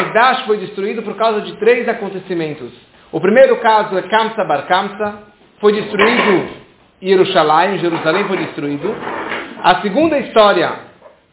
[0.00, 2.72] Betamigdash foi destruído por causa de três acontecimentos.
[3.12, 5.14] O primeiro caso é Kamsa Bar Kamsa,
[5.60, 6.48] foi destruído
[7.02, 8.94] Jerusalém, Jerusalém foi destruído.
[9.62, 10.72] A segunda história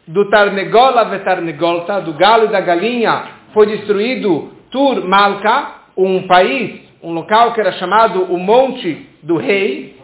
[0.06, 7.12] do Tarnegola Vetarnegolta, do galo e da galinha, foi destruído Tur Malka, um país, um
[7.12, 9.96] local que era chamado o Monte do Rei.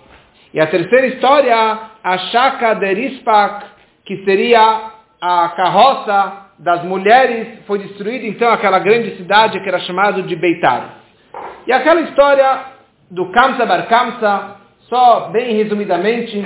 [0.52, 3.66] E a terceira história, a Shaka Derispak,
[4.04, 4.90] que seria
[5.20, 10.96] a carroça das mulheres, foi destruída então aquela grande cidade que era chamada de Beitar.
[11.66, 12.64] E aquela história
[13.10, 14.56] do Kamsa Bar Kamsa,
[14.88, 16.42] só bem resumidamente,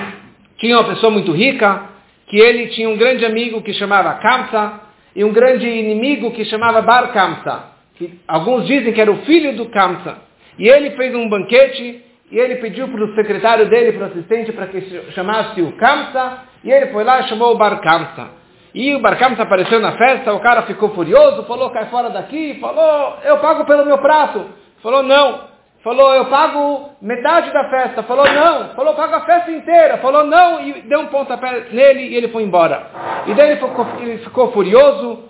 [0.59, 1.83] tinha uma pessoa muito rica,
[2.27, 4.81] que ele tinha um grande amigo que chamava Kamsa,
[5.15, 7.65] e um grande inimigo que chamava Bar Kamsa.
[7.97, 10.19] Que alguns dizem que era o filho do Kamsa.
[10.59, 14.53] E ele fez um banquete e ele pediu para o secretário dele, para o assistente,
[14.53, 14.81] para que
[15.13, 18.39] chamasse o Kamsa, e ele foi lá e chamou o Bar Kamsa.
[18.75, 22.59] E o Bar Kamsa apareceu na festa, o cara ficou furioso, falou, cai fora daqui,
[22.61, 24.45] falou, eu pago pelo meu prato.
[24.83, 25.49] Falou, não.
[25.83, 28.03] Falou, eu pago metade da festa.
[28.03, 28.71] Falou, não.
[28.75, 29.99] Falou, pago a festa inteira.
[29.99, 30.61] Falou, não.
[30.61, 32.87] E deu um pontapé nele e ele foi embora.
[33.27, 35.25] E daí ele ficou, ele ficou furioso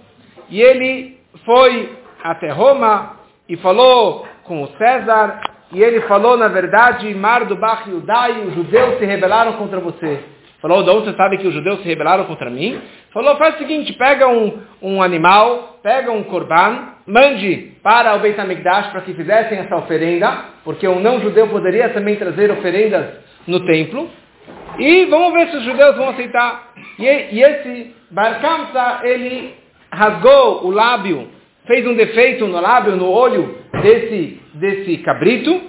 [0.49, 3.17] e ele foi até Roma
[3.49, 5.41] e falou com o César
[5.73, 10.25] e ele falou, na verdade, Mar do Bach Yudai, os judeus se rebelaram contra você.
[10.61, 12.81] Falou, onde você sabe que os judeus se rebelaram contra mim?
[13.13, 18.41] Falou, faz o seguinte, pega um, um animal, pega um corban, mande para o Beit
[18.41, 23.07] HaMikdash para que fizessem essa oferenda, porque um não-judeu poderia também trazer oferendas
[23.47, 24.11] no templo,
[24.79, 26.73] e vamos ver se os judeus vão aceitar.
[26.99, 29.55] E, e esse Bar Kamsa, ele
[29.93, 31.29] rasgou o lábio,
[31.67, 35.61] fez um defeito no lábio, no olho desse desse cabrito.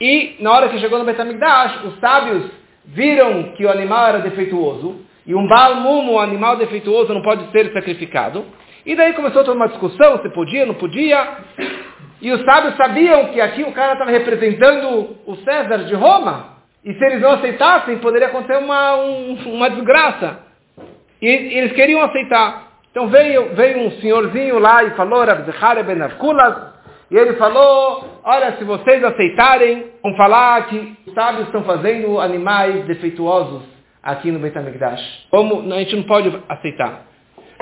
[0.00, 2.44] E na hora que chegou no Betamigdash, os sábios
[2.88, 4.96] viram que o animal era defeituoso.
[5.26, 8.44] E um balmumo, um animal defeituoso, não pode ser sacrificado.
[8.86, 11.36] E daí começou toda uma discussão, se podia, não podia.
[12.22, 16.56] E os sábios sabiam que aqui o cara estava representando o César de Roma.
[16.84, 20.38] E se eles não aceitassem, poderia acontecer uma, um, uma desgraça.
[21.20, 22.68] E, eles queriam aceitar.
[22.90, 26.56] Então veio, veio um senhorzinho lá e falou, Rav Zechariah ben Avkulas,
[27.10, 32.84] e ele falou, olha, se vocês aceitarem, vão falar que os sábios estão fazendo animais
[32.84, 33.62] defeituosos
[34.02, 35.26] aqui no Beit HaMikdash.
[35.30, 37.02] Como a gente não pode aceitar.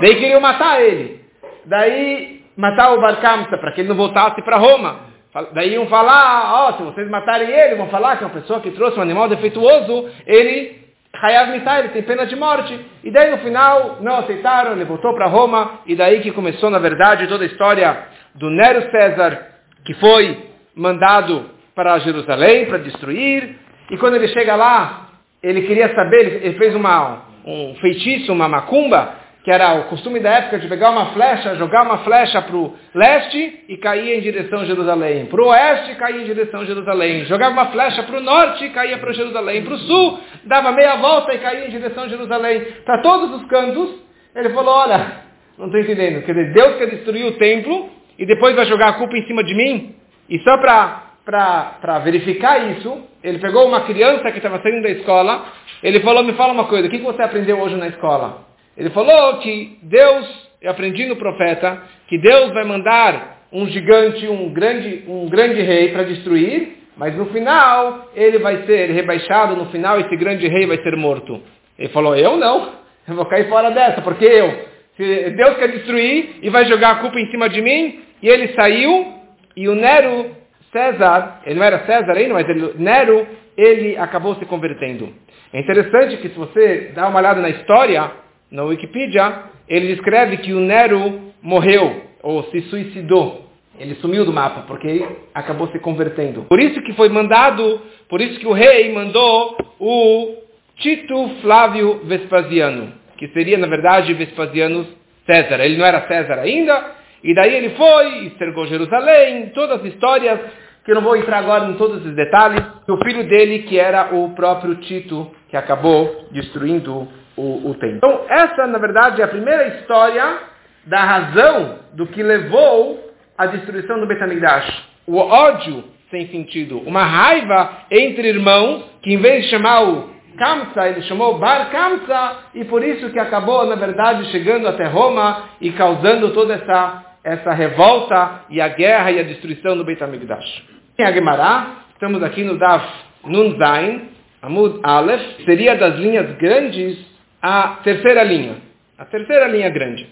[0.00, 1.20] Daí queriam matar ele.
[1.64, 5.06] Daí matar o Bar Kamsa para que ele não voltasse para Roma.
[5.52, 8.60] Daí iam falar, ó, oh, se vocês matarem ele, vão falar que é uma pessoa
[8.60, 10.86] que trouxe um animal defeituoso, ele
[11.22, 12.78] Hayav Mitai, ele tem pena de morte.
[13.04, 16.78] E daí no final não aceitaram, ele voltou para Roma, e daí que começou na
[16.78, 19.47] verdade toda a história do Nero César,
[19.84, 23.56] que foi mandado para Jerusalém para destruir,
[23.91, 25.08] e quando ele chega lá,
[25.42, 30.30] ele queria saber, ele fez uma, um feitiço, uma macumba, que era o costume da
[30.30, 34.60] época de pegar uma flecha, jogar uma flecha para o leste e cair em direção
[34.60, 35.26] a Jerusalém.
[35.26, 37.26] Para o oeste, cair em direção a Jerusalém.
[37.26, 39.62] Jogava uma flecha para o norte e caía para Jerusalém.
[39.62, 42.60] Para o sul, dava meia volta e caía em direção a Jerusalém.
[42.84, 44.02] Para todos os cantos,
[44.34, 45.12] ele falou, olha,
[45.56, 46.25] não estou entendendo.
[46.25, 49.43] Quer dizer, Deus quer destruir o templo e depois vai jogar a culpa em cima
[49.44, 49.94] de mim?
[50.28, 55.47] E só para verificar isso, ele pegou uma criança que estava saindo da escola,
[55.82, 58.44] ele falou, me fala uma coisa, o que você aprendeu hoje na escola?
[58.76, 64.53] Ele falou que Deus, eu aprendi no profeta, que Deus vai mandar um gigante, um
[64.53, 70.00] grande, um grande rei para destruir, mas no final ele vai ser rebaixado, no final
[70.00, 71.41] esse grande rei vai ser morto.
[71.78, 72.72] Ele falou, eu não,
[73.06, 74.66] eu vou cair fora dessa, porque eu,
[74.97, 78.54] se Deus quer destruir e vai jogar a culpa em cima de mim, e ele
[78.54, 79.15] saiu,
[79.56, 80.31] e o Nero,
[80.72, 85.09] César, ele não era César ainda, mas ele, Nero, ele acabou se convertendo.
[85.53, 88.10] É interessante que se você dá uma olhada na história,
[88.50, 93.47] na Wikipedia, ele descreve que o Nero morreu, ou se suicidou.
[93.78, 96.43] Ele sumiu do mapa, porque acabou se convertendo.
[96.44, 100.34] Por isso que foi mandado, por isso que o rei mandou o
[100.76, 104.87] Tito Flávio Vespasiano, que seria, na verdade, Vespasiano
[105.26, 105.60] César.
[105.60, 110.40] Ele não era César ainda, e daí ele foi, cercou Jerusalém, todas as histórias,
[110.85, 112.62] que eu não vou entrar agora em todos esses detalhes.
[112.87, 117.96] E o filho dele, que era o próprio Tito, que acabou destruindo o, o templo.
[117.96, 120.38] Então, essa, na verdade, é a primeira história
[120.87, 124.70] da razão do que levou à destruição do Betamigdash.
[125.06, 130.88] O ódio sem sentido, uma raiva entre irmãos, que em vez de chamar o Kamsa,
[130.88, 135.73] ele chamou Bar Kamsa, e por isso que acabou, na verdade, chegando até Roma e
[135.73, 140.62] causando toda essa essa revolta e a guerra e a destruição do Beit HaMikdash.
[140.96, 142.87] Em Aguemará, estamos aqui no Daf
[143.25, 146.96] Nun Zain, Amud Aleph, seria das linhas grandes
[147.43, 148.58] a terceira linha.
[148.96, 150.06] A terceira linha grande.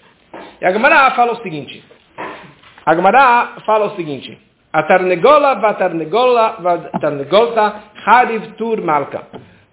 [0.61, 1.81] E a Gemara fala o seguinte,
[2.85, 4.37] A Gemara fala o seguinte,
[4.73, 7.75] a Tarnegola vatarnegola vatarnegolta
[8.05, 9.23] hariv tur malka.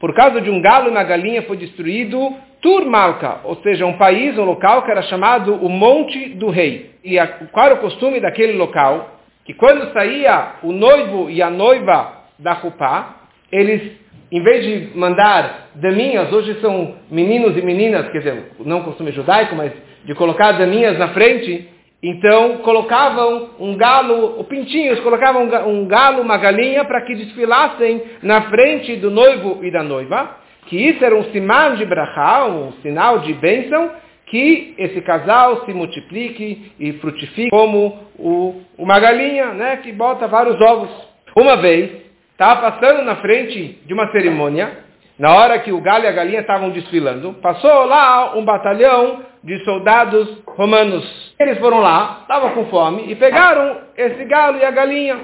[0.03, 3.97] Por causa de um galo e uma galinha foi destruído Tur Malka, ou seja, um
[3.97, 6.91] país, um local que era chamado o Monte do Rei.
[7.05, 9.21] E a, qual era o costume daquele local?
[9.45, 13.15] Que quando saía o noivo e a noiva da Rupá,
[13.53, 13.93] eles,
[14.33, 19.55] em vez de mandar daminhas, hoje são meninos e meninas, quer dizer, não costume judaico,
[19.55, 19.71] mas
[20.05, 21.69] de colocar daminhas na frente,
[22.03, 28.43] então colocavam um galo, o pintinhos colocavam um galo, uma galinha para que desfilassem na
[28.51, 33.21] frente do noivo e da noiva, que isso era um sinal de brachá, um sinal
[33.21, 33.91] de bênção,
[34.27, 40.61] que esse casal se multiplique e frutifique como o, uma galinha, né, que bota vários
[40.61, 40.91] ovos.
[41.37, 41.91] Uma vez,
[42.33, 44.79] estava passando na frente de uma cerimônia,
[45.19, 49.65] na hora que o galo e a galinha estavam desfilando, passou lá um batalhão de
[49.65, 51.35] soldados romanos.
[51.39, 55.19] Eles foram lá, estavam com fome, e pegaram esse galo e a galinha.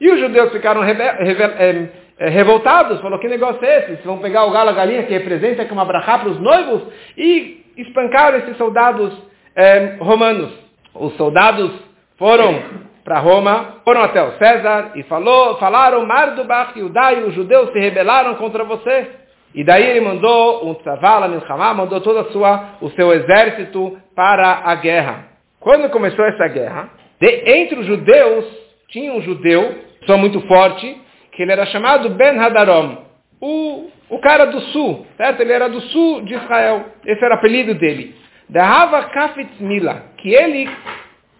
[0.00, 1.88] E os judeus ficaram é,
[2.18, 3.86] é, revoltados, falou, que negócio é esse?
[3.86, 6.82] Vocês vão pegar o galo e a galinha, que representa uma brachá para os noivos,
[7.16, 9.12] e espancaram esses soldados
[9.56, 10.52] é, romanos.
[10.94, 11.72] Os soldados
[12.16, 17.70] foram para Roma, foram até o César e falou, falaram, Mardubach e Udai, os judeus
[17.70, 19.23] se rebelaram contra você.
[19.54, 24.62] E daí ele mandou um tzavala, milchamá, mandou todo a sua, o seu exército para
[24.64, 25.28] a guerra.
[25.60, 26.90] Quando começou essa guerra,
[27.20, 28.44] de, entre os judeus,
[28.88, 31.00] tinha um judeu, só muito forte,
[31.32, 32.96] que ele era chamado Ben Hadarom,
[33.40, 35.40] o, o cara do sul, certo?
[35.40, 38.14] Ele era do sul de Israel, esse era o apelido dele.
[38.54, 40.68] Hava Kafitz Mila, que ele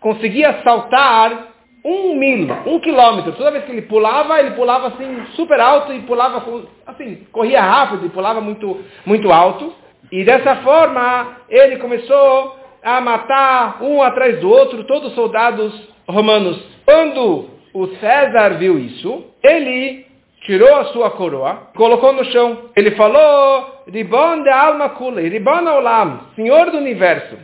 [0.00, 1.53] conseguia saltar
[1.84, 3.32] um mil, um quilômetro.
[3.32, 6.42] Toda vez que ele pulava, ele pulava assim super alto e pulava
[6.86, 9.75] assim, corria rápido e pulava muito, muito alto.
[10.10, 16.62] E dessa forma ele começou a matar um atrás do outro todos os soldados romanos.
[16.84, 20.06] Quando o César viu isso, ele
[20.42, 22.70] tirou a sua coroa, colocou no chão.
[22.76, 27.36] Ele falou, Ribon de alma kula, Ribon olam, Senhor do universo.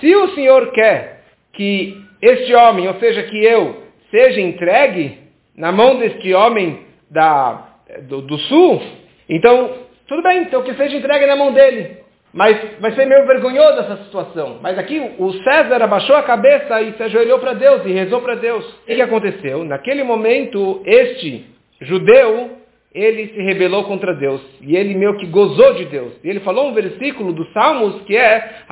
[0.00, 1.22] Se o Senhor quer
[1.52, 5.18] que este homem, ou seja, que eu, seja entregue
[5.56, 7.68] na mão deste homem da,
[8.08, 8.80] do, do sul,
[9.28, 9.74] então,
[10.06, 11.98] tudo bem, então que seja entregue na mão dele.
[12.32, 14.58] Mas vai ser meio vergonhoso essa situação.
[14.62, 18.34] Mas aqui o César abaixou a cabeça e se ajoelhou para Deus e rezou para
[18.34, 18.64] Deus.
[18.82, 19.64] O que aconteceu?
[19.64, 21.46] Naquele momento, este
[21.80, 22.50] judeu,
[22.94, 24.42] ele se rebelou contra Deus.
[24.60, 26.12] E ele meio que gozou de Deus.
[26.22, 28.62] E ele falou um versículo dos Salmos que é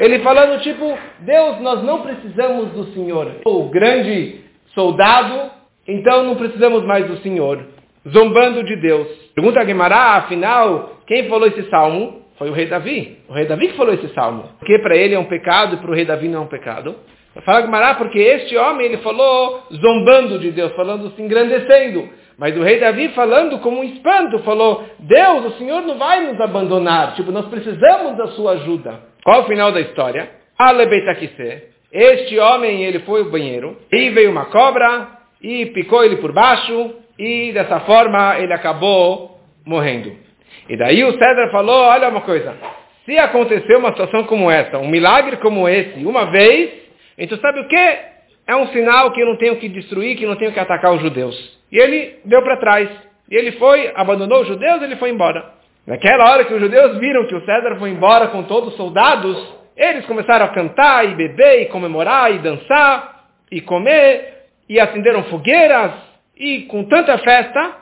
[0.00, 3.36] Ele falando tipo, Deus, nós não precisamos do Senhor.
[3.44, 4.40] O grande
[4.74, 5.50] soldado,
[5.86, 7.66] então não precisamos mais do Senhor.
[8.08, 9.06] Zombando de Deus.
[9.34, 12.22] Pergunta a Guimará, afinal, quem falou esse salmo?
[12.38, 13.18] Foi o rei Davi.
[13.28, 14.44] O rei Davi que falou esse salmo.
[14.58, 16.96] Porque para ele é um pecado e para o rei Davi não é um pecado.
[17.44, 22.08] Fala Guimará porque este homem ele falou zombando de Deus, falando se engrandecendo.
[22.40, 26.40] Mas o rei Davi falando como um espanto, falou, Deus, o Senhor não vai nos
[26.40, 27.14] abandonar.
[27.14, 28.98] Tipo, nós precisamos da sua ajuda.
[29.22, 30.30] Qual o final da história?
[30.58, 31.64] Alebetakise.
[31.92, 36.94] Este homem, ele foi ao banheiro, e veio uma cobra, e picou ele por baixo,
[37.18, 40.10] e dessa forma ele acabou morrendo.
[40.66, 42.56] E daí o César falou, olha uma coisa,
[43.04, 46.70] se acontecer uma situação como essa, um milagre como esse, uma vez,
[47.18, 47.98] então sabe o que?
[48.46, 50.94] É um sinal que eu não tenho que destruir, que eu não tenho que atacar
[50.94, 51.59] os judeus.
[51.70, 52.88] E ele deu para trás.
[53.30, 55.52] E ele foi, abandonou os judeus, ele foi embora.
[55.86, 59.36] Naquela hora que os judeus viram que o César foi embora com todos os soldados,
[59.76, 65.92] eles começaram a cantar e beber e comemorar e dançar e comer e acenderam fogueiras
[66.36, 67.76] e com tanta festa.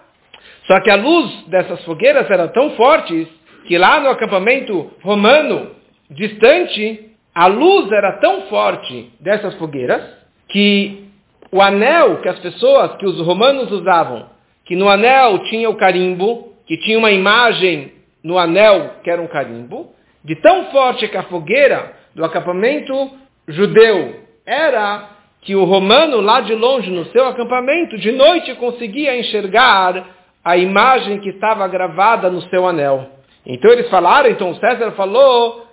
[0.66, 3.26] Só que a luz dessas fogueiras era tão forte
[3.66, 5.72] que lá no acampamento romano
[6.10, 10.02] distante a luz era tão forte dessas fogueiras
[10.48, 11.07] que
[11.50, 14.26] o anel que as pessoas, que os romanos usavam,
[14.64, 19.26] que no anel tinha o carimbo, que tinha uma imagem no anel que era um
[19.26, 19.92] carimbo,
[20.24, 23.10] de tão forte que a fogueira do acampamento
[23.46, 25.08] judeu era
[25.40, 30.04] que o romano lá de longe no seu acampamento de noite conseguia enxergar
[30.44, 33.06] a imagem que estava gravada no seu anel.
[33.46, 35.67] Então eles falaram, então César falou,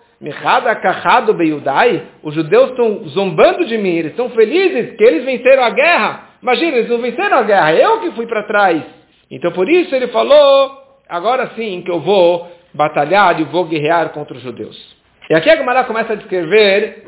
[2.24, 6.30] os judeus estão zombando de mim, eles estão felizes que eles venceram a guerra.
[6.42, 8.84] Imagina, eles não venceram a guerra, eu que fui para trás.
[9.30, 10.72] Então por isso ele falou,
[11.10, 14.96] agora sim que eu vou batalhar e vou guerrear contra os judeus.
[15.30, 17.08] E aqui a Gemara começa a descrever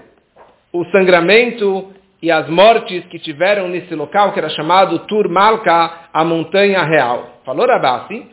[0.73, 6.23] o sangramento e as mortes que tiveram nesse local que era chamado Tur Malka, a
[6.25, 7.41] montanha real.
[7.45, 8.25] Falou Rabassi,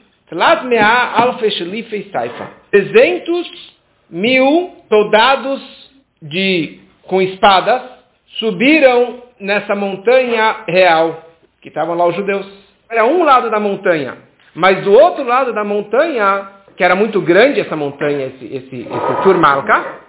[2.70, 3.73] 300
[4.10, 5.60] mil soldados
[6.22, 7.82] de com espadas
[8.38, 11.22] subiram nessa montanha real,
[11.60, 12.46] que estavam lá os judeus.
[12.90, 14.16] Era um lado da montanha,
[14.54, 19.22] mas do outro lado da montanha, que era muito grande essa montanha, esse, esse, esse
[19.22, 20.04] Turmalka,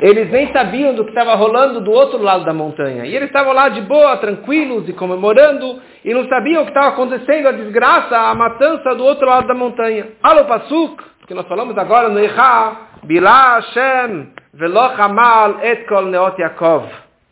[0.00, 3.06] eles nem sabiam do que estava rolando do outro lado da montanha.
[3.06, 6.88] E eles estavam lá de boa, tranquilos e comemorando, e não sabiam o que estava
[6.88, 10.08] acontecendo, a desgraça, a matança do outro lado da montanha.
[10.22, 16.40] Alo Pasuk, que nós falamos agora no Echa, Bilá Hashem, Veloch Amal Et Kol Neot
[16.40, 16.88] Yaakov.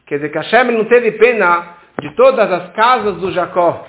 [0.06, 3.86] Quer dizer que Hashem não teve pena de todas as casas do Jacó.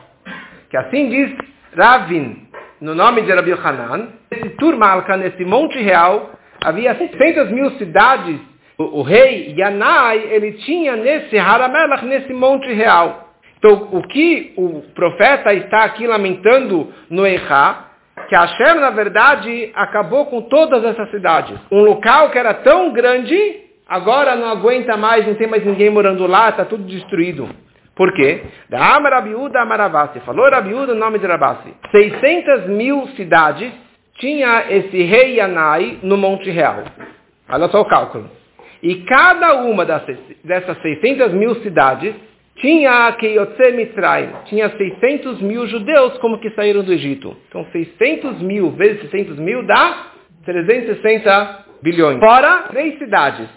[0.69, 1.35] Que assim diz
[1.75, 2.47] Ravin,
[2.81, 6.31] no nome de Rabi Hanan, nesse Turmalka, nesse Monte Real,
[6.63, 8.39] havia 600 mil cidades
[8.77, 13.29] o, o rei Yanai, ele tinha nesse Haramelach, nesse monte real.
[13.57, 17.91] Então, o que o profeta está aqui lamentando no Eichá,
[18.27, 21.59] que Hashem, na verdade, acabou com todas essas cidades.
[21.71, 23.37] Um local que era tão grande,
[23.87, 27.47] agora não aguenta mais, não tem mais ninguém morando lá, está tudo destruído.
[27.95, 28.43] Por quê?
[28.69, 30.19] Da Amarabiúda Amaravasi.
[30.21, 31.73] Falou Rabiúda no nome de Rabasi.
[31.91, 33.71] 600 mil cidades
[34.15, 36.83] tinha esse rei Yanai no Monte Real.
[37.47, 38.29] Olha só o cálculo.
[38.83, 42.13] E cada uma dessas 600 mil cidades
[42.57, 47.35] tinha Keyotse Mitzrayim, tinha 600 mil judeus como que saíram do Egito.
[47.49, 50.07] Então 600 mil vezes 600 mil dá
[50.45, 52.19] 360 bilhões.
[52.19, 53.49] Fora três cidades,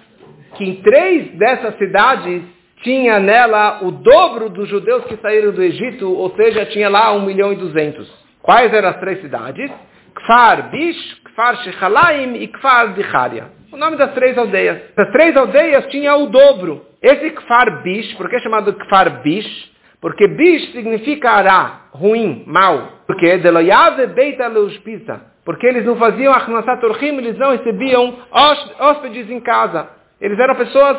[0.56, 2.42] que em três dessas cidades
[2.82, 7.24] tinha nela o dobro dos judeus que saíram do Egito, ou seja, tinha lá 1
[7.24, 8.08] milhão e 200.
[8.42, 9.70] Quais eram as três cidades?
[10.14, 14.80] Kfar Bish, Kfar Shechalaim e Kfar Dicharia o nome das três aldeias.
[14.96, 16.84] Das três aldeias tinha o dobro.
[17.02, 19.72] Esse Kfar Bish, por que é chamado Kfar Bish?
[20.00, 23.02] Porque Bish significa ará, ruim, mal.
[23.06, 25.20] Porque Deloyave Beita Leuspisa.
[25.44, 28.14] Porque eles não faziam Achnasat Orchim, eles não recebiam
[28.78, 29.88] hóspedes em casa.
[30.20, 30.98] Eles eram pessoas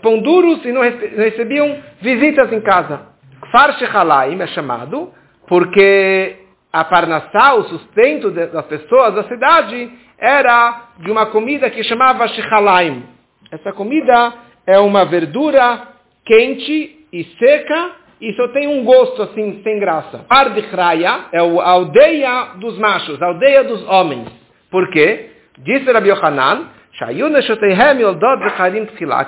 [0.00, 3.02] pão duros e não recebiam visitas em casa.
[3.42, 5.12] Kfar Shechalaim é chamado
[5.46, 6.43] porque
[6.74, 13.04] a Parnassá, o sustento das pessoas da cidade, era de uma comida que chamava shechalaim.
[13.48, 14.34] Essa comida
[14.66, 15.86] é uma verdura
[16.24, 20.26] quente e seca e só tem um gosto assim, sem graça.
[20.28, 24.28] Ardichraya é a aldeia dos machos, a aldeia dos homens.
[24.68, 25.30] Por quê?
[25.58, 26.70] Disse Rabbi Yohanan,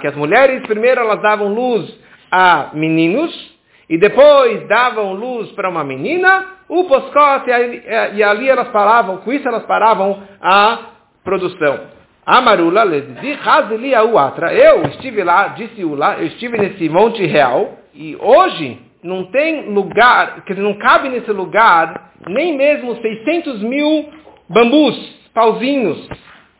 [0.00, 1.96] que as mulheres primeiro elas davam luz
[2.28, 3.56] a meninos
[3.88, 7.50] e depois davam luz para uma menina, o poscote,
[8.14, 10.78] e ali elas paravam, com isso elas paravam a
[11.22, 11.80] produção.
[12.24, 12.82] Amarula
[14.18, 14.52] atra.
[14.52, 20.42] Eu estive lá, disse Ula, eu estive nesse monte real, e hoje não tem lugar,
[20.46, 24.08] dizer, não cabe nesse lugar nem mesmo 600 mil
[24.48, 24.96] bambus,
[25.32, 26.08] pauzinhos.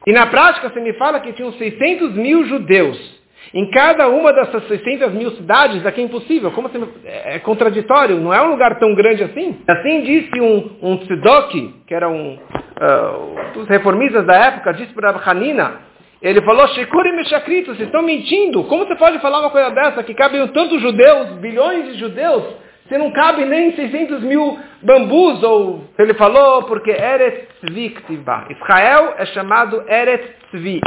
[0.07, 3.17] E na prática você me fala que tinham 600 mil judeus.
[3.55, 6.51] Em cada uma dessas 600 mil cidades, aqui é impossível.
[6.51, 6.83] Como assim?
[7.05, 9.59] É contraditório, não é um lugar tão grande assim.
[9.67, 15.11] Assim disse um, um tzedok, que era um uh, dos reformistas da época, disse para
[15.25, 15.81] Hanina,
[16.21, 18.65] ele falou, Shekuri Meshakrito, vocês estão mentindo.
[18.65, 22.43] Como você pode falar uma coisa dessa, que cabem tantos judeus, bilhões de judeus,
[22.89, 27.97] você não cabe nem 600 mil bambus, ou ele falou, porque Eretz Tzvi
[28.51, 30.29] Israel é chamado Eretz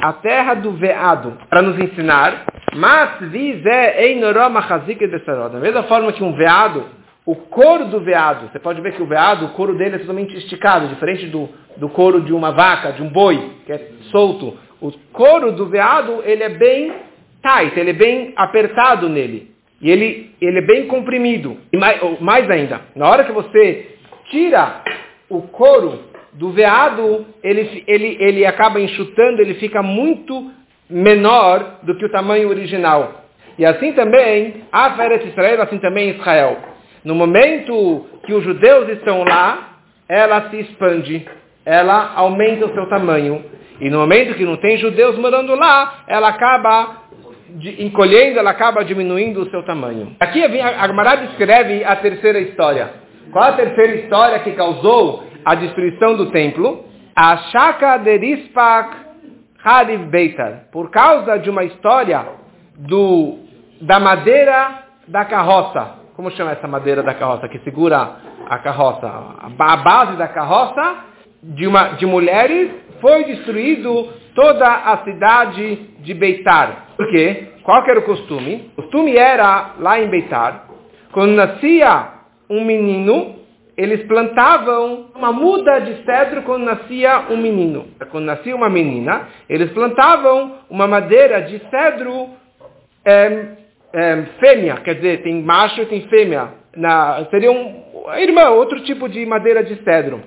[0.01, 2.45] A terra do veado, para nos ensinar.
[2.75, 6.85] Mas Tzvi Zé Einoroma Chazik Da mesma forma que um veado,
[7.25, 10.35] o couro do veado, você pode ver que o veado, o couro dele é totalmente
[10.37, 14.57] esticado, diferente do, do couro de uma vaca, de um boi, que é solto.
[14.81, 16.93] O couro do veado, ele é bem
[17.41, 19.51] tight, ele é bem apertado nele.
[19.81, 21.57] E ele, ele é bem comprimido.
[21.71, 23.95] E mais, mais ainda, na hora que você
[24.29, 24.81] tira
[25.29, 30.51] o couro do veado, ele, ele, ele acaba enxutando, ele fica muito
[30.89, 33.25] menor do que o tamanho original.
[33.57, 36.57] E assim também, a Feret Israel, assim também Israel.
[37.03, 41.25] No momento que os judeus estão lá, ela se expande,
[41.65, 43.43] ela aumenta o seu tamanho.
[43.79, 47.03] E no momento que não tem judeus morando lá, ela acaba
[47.79, 50.15] encolhendo, ela acaba diminuindo o seu tamanho.
[50.19, 52.91] Aqui a Agmará descreve a terceira história.
[53.31, 56.85] Qual a terceira história que causou a destruição do templo?
[57.15, 58.95] A Shaka Derispak
[59.63, 60.65] Hariv Beitar.
[60.71, 62.25] Por causa de uma história
[62.77, 63.39] do,
[63.81, 65.95] da madeira da carroça.
[66.15, 68.17] Como chama essa madeira da carroça que segura
[68.47, 69.07] a carroça?
[69.07, 71.05] A base da carroça
[71.41, 76.87] de, uma, de mulheres foi destruído toda a cidade de Beitar.
[76.95, 77.53] Por quê?
[77.63, 78.71] Qual era o costume?
[78.77, 80.65] O costume era, lá em Beitar,
[81.11, 82.07] quando nascia
[82.49, 83.35] um menino,
[83.79, 87.87] eles plantavam uma muda de cedro quando nascia um menino.
[88.11, 92.27] Quando nascia uma menina, eles plantavam uma madeira de cedro
[93.05, 93.47] é,
[93.93, 96.49] é, fêmea, quer dizer, tem macho e tem fêmea.
[96.75, 97.81] Na, seria um,
[98.17, 100.21] irmã, outro tipo de madeira de cedro.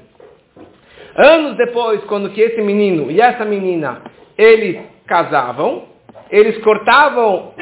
[1.15, 4.01] Anos depois, quando que esse menino e essa menina,
[4.39, 5.85] eles casavam,
[6.31, 7.53] eles cortavam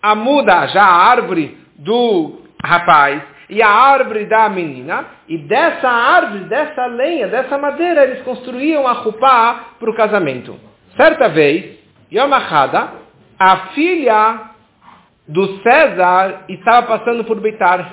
[0.00, 6.44] a muda, já a árvore do rapaz, e a árvore da menina, e dessa árvore,
[6.44, 10.58] dessa lenha, dessa madeira, eles construíam a rupá para o casamento.
[10.96, 11.78] Certa vez,
[12.12, 12.30] Yom
[13.38, 14.40] a filha
[15.28, 17.92] do César estava passando por Beitar.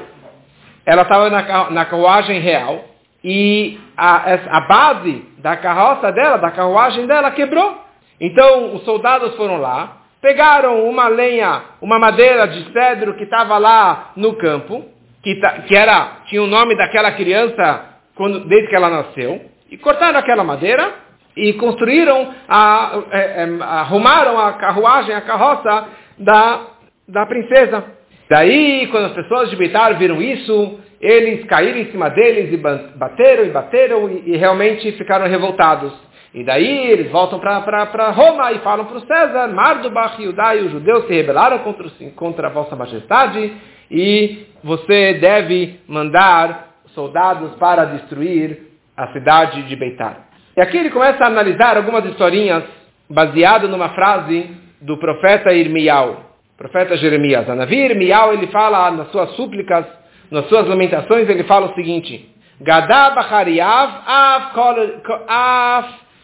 [0.85, 2.85] Ela estava na, na carruagem real,
[3.23, 7.81] e a, a base da carroça dela, da carruagem dela, quebrou.
[8.19, 14.11] Então os soldados foram lá, pegaram uma lenha, uma madeira de cedro que estava lá
[14.15, 14.85] no campo,
[15.23, 15.35] que,
[15.67, 20.43] que era, tinha o nome daquela criança quando, desde que ela nasceu, e cortaram aquela
[20.43, 20.93] madeira
[21.35, 25.87] e construíram, a, é, é, arrumaram a carruagem, a carroça
[26.19, 26.61] da,
[27.07, 27.83] da princesa.
[28.29, 33.45] Daí, quando as pessoas de Beitar viram isso, eles caíram em cima deles e bateram
[33.45, 35.91] e bateram e, e realmente ficaram revoltados.
[36.33, 40.71] E daí eles voltam para Roma e falam para o César, Mardubach e Udai, os
[40.71, 43.53] judeus se rebelaram contra, contra a vossa majestade
[43.91, 48.59] e você deve mandar soldados para destruir
[48.95, 50.27] a cidade de Beitar.
[50.55, 52.63] E aqui ele começa a analisar algumas historinhas
[53.09, 54.49] baseado numa frase
[54.81, 57.49] do profeta Irmial, profeta Jeremias.
[57.49, 59.85] A Navi Irmial, ele fala nas suas súplicas,
[60.29, 62.29] nas suas lamentações, ele fala o seguinte,
[62.61, 64.53] Gadá Bachariav Av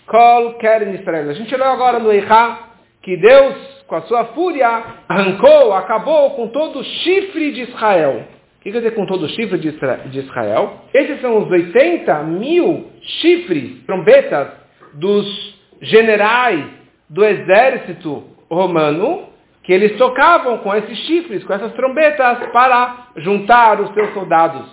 [0.05, 1.29] Kol Keren Israel.
[1.29, 2.59] A gente leu agora no Eichá
[3.01, 4.67] que Deus, com a sua fúria,
[5.09, 8.23] arrancou, acabou com todo o chifre de Israel.
[8.59, 10.81] O que quer dizer com todo o chifre de Israel?
[10.93, 14.49] Esses são os 80 mil chifres, trombetas,
[14.93, 16.65] dos generais
[17.09, 19.29] do exército romano,
[19.63, 24.67] que eles tocavam com esses chifres, com essas trombetas, para juntar os seus soldados.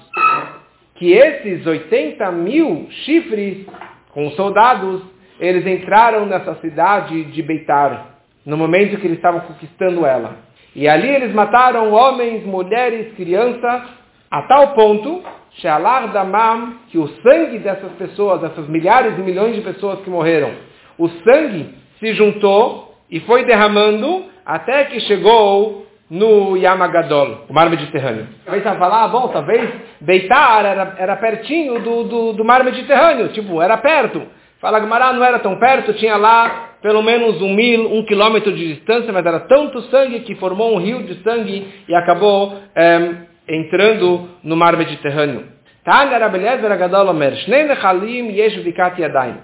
[0.97, 3.67] Que esses 80 mil chifres
[4.11, 5.03] com os soldados,
[5.39, 8.16] eles entraram nessa cidade de Beitar
[8.47, 10.37] no momento que eles estavam conquistando ela.
[10.75, 13.83] E ali eles mataram homens, mulheres, crianças,
[14.31, 15.23] a tal ponto,
[15.59, 20.53] Shealar Damam, que o sangue dessas pessoas, dessas milhares e milhões de pessoas que morreram,
[20.97, 28.29] o sangue se juntou e foi derramando até que chegou no Yamagadol, o mar Mediterrâneo.
[28.45, 32.63] Talvez você vai falar, ah, bom, talvez Beitar era, era pertinho do, do, do mar
[32.63, 34.23] Mediterrâneo, tipo, era perto.
[34.61, 38.75] Fala Gumará, não era tão perto, tinha lá pelo menos um mil, um quilômetro de
[38.75, 43.15] distância, mas era tanto sangue que formou um rio de sangue e acabou é,
[43.49, 45.45] entrando no mar Mediterrâneo.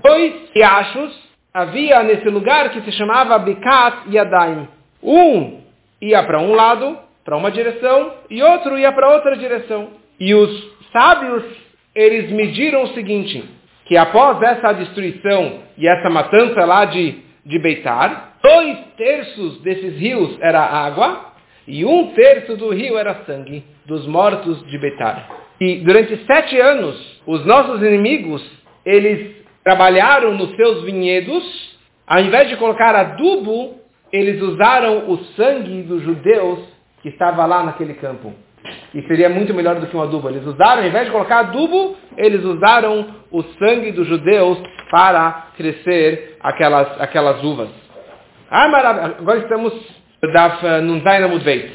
[0.02, 1.16] Dois riachos
[1.54, 4.66] havia nesse lugar que se chamava Bikat Yadaim.
[5.02, 5.60] Um
[6.00, 9.90] ia para um lado, para uma direção, e outro ia para outra direção.
[10.18, 11.44] E os sábios,
[11.94, 13.44] eles mediram o seguinte,
[13.84, 20.38] que após essa destruição e essa matança lá de, de Beitar, dois terços desses rios
[20.40, 21.32] era água
[21.66, 25.28] e um terço do rio era sangue dos mortos de Beitar.
[25.60, 28.42] E durante sete anos, os nossos inimigos,
[28.84, 33.80] eles trabalharam nos seus vinhedos, ao invés de colocar adubo,
[34.12, 36.60] eles usaram o sangue dos judeus
[37.00, 38.32] que estava lá naquele campo
[38.94, 40.28] e seria muito melhor do que um adubo.
[40.28, 44.58] Eles usaram, ao invés de colocar adubo, eles usaram o sangue dos judeus
[44.90, 47.68] para crescer aquelas, aquelas uvas.
[48.50, 49.72] Agora estamos
[50.32, 51.72] daf nunzai namud beit.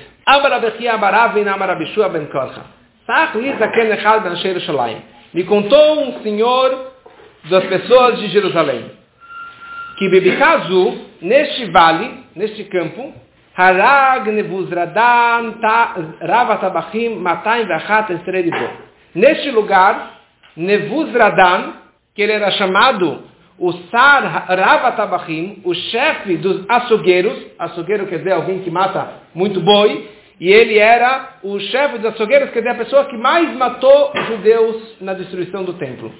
[5.33, 6.91] Me contou um senhor
[7.49, 8.97] das pessoas de Jerusalém
[9.97, 13.13] que Bebikazu, neste vale, neste campo,
[13.57, 15.55] Harag Nebuzradan
[16.21, 18.69] Ravatabachim Mataim Vachat Esredibo.
[19.15, 20.21] Neste lugar,
[20.55, 21.73] Nebuzradan,
[22.13, 23.23] que ele era chamado
[23.57, 30.07] o Sar Ravatabachim, o chefe dos açougueiros, açougueiro quer dizer alguém que mata muito boi,
[30.39, 34.97] e ele era o chefe dos açougueiros, quer dizer a pessoa que mais matou judeus
[35.01, 36.13] na destruição do templo.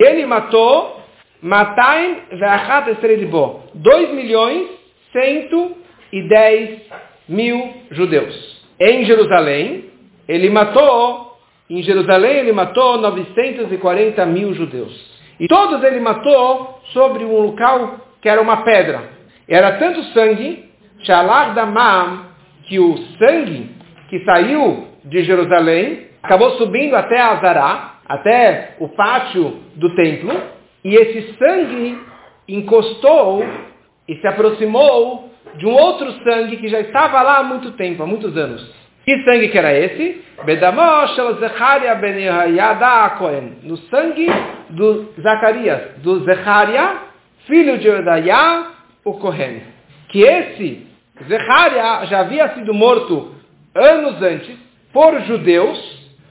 [0.00, 1.02] Ele matou
[1.42, 4.68] Mataim Ve'achat Esredibo, 2 milhões,
[6.12, 6.80] e dez
[7.28, 8.62] mil judeus.
[8.80, 9.90] Em Jerusalém,
[10.28, 11.36] ele matou,
[11.68, 15.18] em Jerusalém ele matou 940 mil judeus.
[15.40, 19.10] E todos ele matou sobre um local que era uma pedra.
[19.48, 20.68] Era tanto sangue,
[21.04, 21.54] Shalar
[22.64, 23.70] que o sangue
[24.10, 27.94] que saiu de Jerusalém acabou subindo até Azará.
[28.08, 30.32] até o pátio do templo,
[30.82, 31.98] e esse sangue
[32.48, 33.44] encostou
[34.08, 38.06] e se aproximou de um outro sangue que já estava lá há muito tempo, há
[38.06, 38.62] muitos anos.
[39.04, 40.22] Que sangue que era esse?
[43.62, 44.26] No sangue
[44.70, 46.96] do Zacarias, do Zecharia,
[47.46, 48.66] filho de Odaiá,
[49.04, 49.62] o Kohen.
[50.08, 50.86] Que esse
[51.26, 53.34] Zecharia já havia sido morto
[53.74, 54.56] anos antes
[54.92, 55.78] por judeus,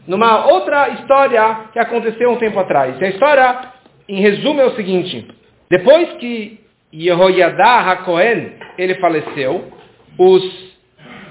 [0.07, 2.95] numa outra história que aconteceu um tempo atrás.
[2.99, 3.59] E a história,
[4.07, 5.27] em resumo, é o seguinte.
[5.69, 6.59] Depois que
[6.93, 9.71] Yehoiadá HaKohen, ele faleceu,
[10.17, 10.75] os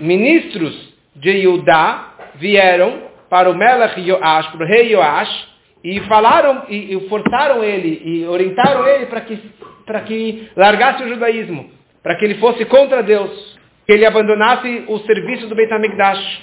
[0.01, 5.49] ministros de Yudá vieram para o Melech Yoash, para o rei Yoash,
[5.83, 9.39] e falaram, e, e forçaram ele, e orientaram ele para que,
[9.87, 11.71] para que largasse o judaísmo,
[12.03, 16.43] para que ele fosse contra Deus, que ele abandonasse o serviço do Beit HaMikdash.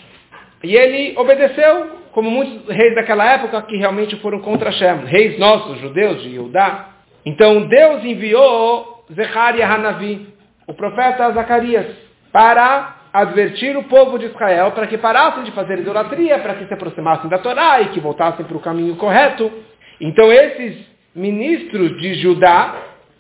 [0.64, 5.80] E ele obedeceu, como muitos reis daquela época que realmente foram contra Hashem, reis nossos,
[5.82, 6.90] judeus de Yudá.
[7.26, 10.28] Então Deus enviou Zecharia Hanavi,
[10.68, 11.88] o profeta Zacarias,
[12.32, 16.74] para advertir o povo de Israel para que parassem de fazer idolatria, para que se
[16.74, 19.52] aproximassem da Torá e que voltassem para o caminho correto.
[20.02, 20.78] Então esses
[21.16, 22.76] ministros de Judá,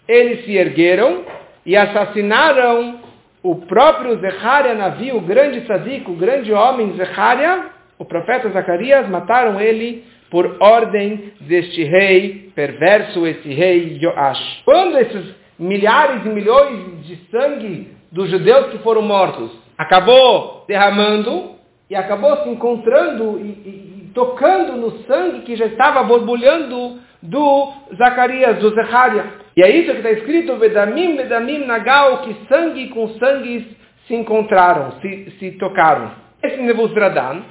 [0.07, 1.23] eles se ergueram
[1.65, 2.99] e assassinaram
[3.43, 7.65] o próprio Zecharia Navi, o grande tzadik, o grande homem Zecharia,
[7.99, 14.61] o profeta Zacarias, mataram ele por ordem deste rei perverso, esse rei Joash.
[14.65, 21.51] Quando esses milhares e milhões de sangue dos judeus que foram mortos acabou derramando
[21.89, 27.73] e acabou se encontrando e, e, e tocando no sangue que já estava borbulhando do
[27.97, 29.25] Zacarias, do Zecharia.
[29.55, 34.93] E é isso que está escrito, Vedamim, Vedamim, Nagal, que sangue com sangue se encontraram,
[35.01, 36.11] se, se tocaram.
[36.41, 37.41] Esse Nebuzradan,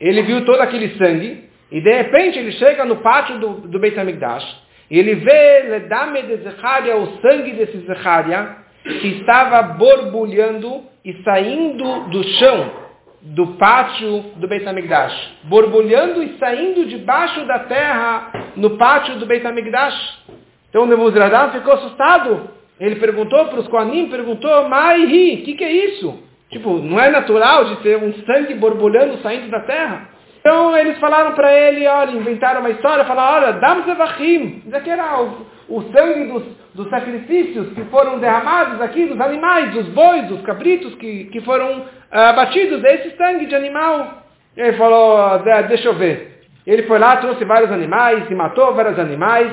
[0.00, 3.98] ele viu todo aquele sangue, e de repente ele chega no pátio do, do Beit
[3.98, 4.44] HaMikdash,
[4.90, 12.10] e ele vê Ledame de Zecharia, o sangue desse Zecharia, que estava borbulhando e saindo
[12.10, 12.80] do chão
[13.22, 19.46] do pátio do Beit HaMikdash, borbulhando e saindo debaixo da terra no pátio do Beit
[19.46, 20.24] HaMikdash.
[20.68, 22.50] Então o Nebuzaradan ficou assustado.
[22.78, 26.18] Ele perguntou para os Koanim, perguntou, Maihi, o que, que é isso?
[26.48, 30.08] Tipo, não é natural de ter um sangue borbulhando saindo da terra?
[30.40, 34.88] Então eles falaram para ele, olha, inventaram uma história, falaram, olha, Dam Zevachim, isso aqui
[34.88, 36.42] era o, o sangue dos,
[36.74, 41.80] dos, sacrifícios que foram derramados aqui, dos animais, dos bois, dos cabritos que, que foram
[41.80, 44.22] uh, abatidos, é esse sangue de animal.
[44.56, 46.40] E ele falou, deixa eu ver.
[46.66, 49.52] Ele foi lá, trouxe vários animais, e matou vários animais.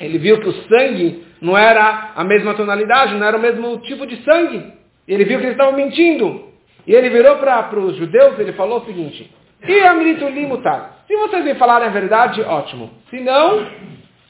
[0.00, 4.06] Ele viu que o sangue não era a mesma tonalidade, não era o mesmo tipo
[4.06, 4.72] de sangue.
[5.06, 6.48] Ele viu que eles estavam mentindo.
[6.86, 9.30] E ele virou para os judeus, ele falou o seguinte,
[9.66, 11.04] e amrito limutar.
[11.06, 12.90] Se vocês me falarem a verdade, ótimo.
[13.10, 13.66] Se não,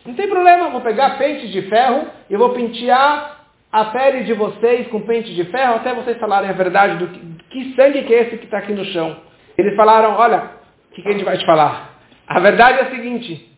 [0.04, 3.40] não tem problema, vou pegar pente de ferro e vou pentear
[3.70, 7.20] a pele de vocês com pente de ferro até vocês falarem a verdade do que,
[7.50, 9.16] que sangue que é esse que está aqui no chão.
[9.56, 10.50] Eles falaram, olha,
[10.90, 11.98] o que, que a gente vai te falar?
[12.26, 13.48] A verdade é a seguinte,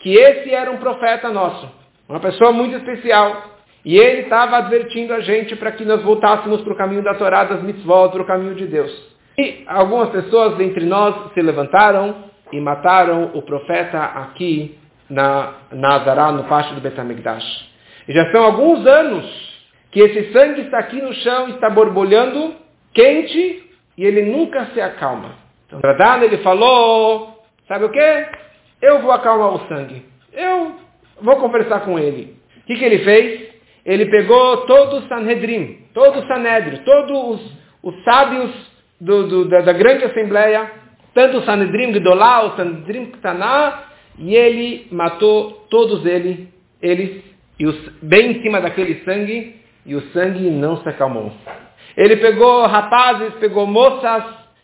[0.00, 1.70] que esse era um profeta nosso,
[2.08, 3.50] uma pessoa muito especial.
[3.84, 7.44] E ele estava advertindo a gente para que nós voltássemos para o caminho da Torá,
[7.44, 9.11] das mitzvot, para o caminho de Deus.
[9.38, 16.44] E algumas pessoas entre nós se levantaram e mataram o profeta aqui na Nazará, no
[16.44, 17.70] pátio do Betamigdash.
[18.08, 19.52] E já são alguns anos
[19.90, 22.54] que esse sangue está aqui no chão, está borbulhando,
[22.94, 25.36] quente, e ele nunca se acalma.
[25.66, 28.26] Então, Radhan, ele falou, sabe o que?
[28.80, 30.04] Eu vou acalmar o sangue.
[30.32, 30.76] Eu
[31.20, 32.36] vou conversar com ele.
[32.62, 33.52] O que, que ele fez?
[33.84, 38.71] Ele pegou todo o Sanhedrin, todo o Sanedrio, todos os, os sábios
[39.02, 40.70] do, do, da, da, grande assembleia,
[41.12, 43.82] tanto o Sanedrim Gdolá, o Sanedrim Ktaná,
[44.16, 46.46] e ele matou todos eles,
[46.80, 47.20] eles
[47.58, 51.32] e os, bem em cima daquele sangue, e o sangue não se acalmou.
[51.96, 54.22] Ele pegou rapazes, pegou moças,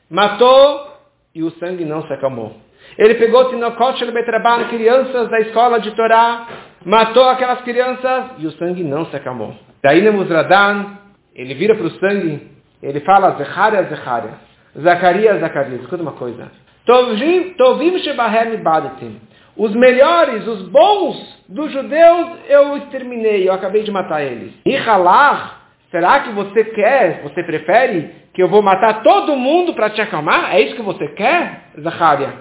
[0.09, 0.87] matou,
[1.35, 2.57] e o sangue não se acalmou.
[2.97, 6.47] Ele pegou Tinokot Betraban, crianças da escola de Torá,
[6.85, 9.53] matou aquelas crianças, e o sangue não se acalmou.
[9.83, 10.97] Daí Nemuzradan,
[11.35, 14.49] ele vira para o sangue ele fala Zecharia, Zecharia.
[14.81, 15.81] Zacarias, Zacarias.
[15.81, 16.51] Escuta uma coisa.
[16.87, 19.21] Tovim Shebahem Badetim.
[19.57, 24.53] Os melhores, os bons dos judeus, eu exterminei, eu acabei de matar eles.
[24.65, 29.91] E Halar, será que você quer, você prefere que eu vou matar todo mundo para
[29.91, 30.55] te acalmar?
[30.55, 32.35] É isso que você quer, Zacharia?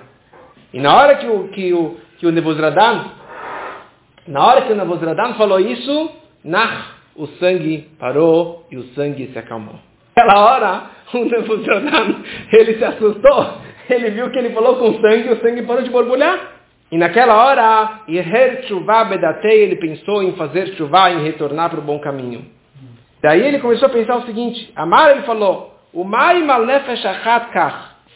[0.71, 3.06] E na hora que o, que o, que o Nebuzradan,
[4.28, 6.12] na hora que o Nebuzradan falou isso,
[6.43, 9.87] Nach, o sangue parou e o sangue se acalmou.
[10.17, 10.82] Naquela hora,
[11.13, 12.08] o Nebuchadnezzar,
[12.51, 13.53] ele se assustou.
[13.88, 16.53] Ele viu que ele falou com sangue o sangue parou de borbulhar.
[16.91, 18.01] E naquela hora,
[19.62, 22.45] ele pensou em fazer chuva, em retornar para o bom caminho.
[23.21, 26.41] Daí ele começou a pensar o seguinte, Amar ele falou, o Mai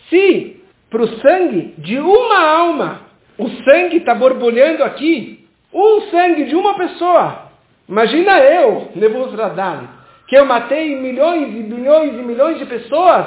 [0.10, 0.58] se
[0.90, 3.02] para o sangue de uma alma,
[3.38, 7.50] o sangue está borbulhando aqui, um sangue de uma pessoa,
[7.90, 10.01] imagina eu, Nebuzradan,
[10.32, 13.26] que eu matei milhões e bilhões e milhões de pessoas,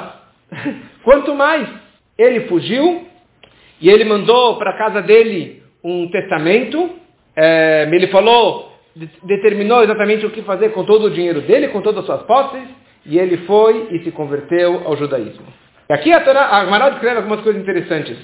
[1.05, 1.69] quanto mais
[2.17, 3.05] ele fugiu,
[3.79, 6.89] e ele mandou para a casa dele um testamento.
[7.35, 8.71] É, ele falou,
[9.21, 12.67] determinou exatamente o que fazer com todo o dinheiro dele, com todas as suas posses,
[13.05, 15.45] e ele foi e se converteu ao judaísmo.
[15.87, 18.17] E aqui a, Torá, a descreve algumas coisas interessantes.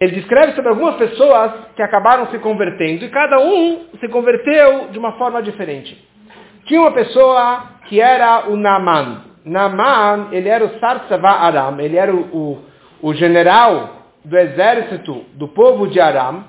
[0.00, 4.98] Ele descreve sobre algumas pessoas que acabaram se convertendo, e cada um se converteu de
[4.98, 6.02] uma forma diferente.
[6.64, 9.22] Tinha uma pessoa que era o Naaman.
[9.44, 12.58] Naaman, ele era o Sarsava Aram, ele era o, o,
[13.02, 16.44] o general do exército do povo de Aram,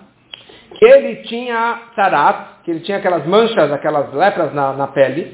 [0.78, 5.34] que ele tinha tarat, que ele tinha aquelas manchas, aquelas lepras na, na pele,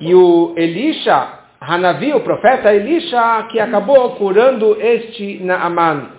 [0.00, 1.28] e o Elisha,
[1.60, 6.10] Hanavi, o profeta Elisha, que acabou curando este Naaman.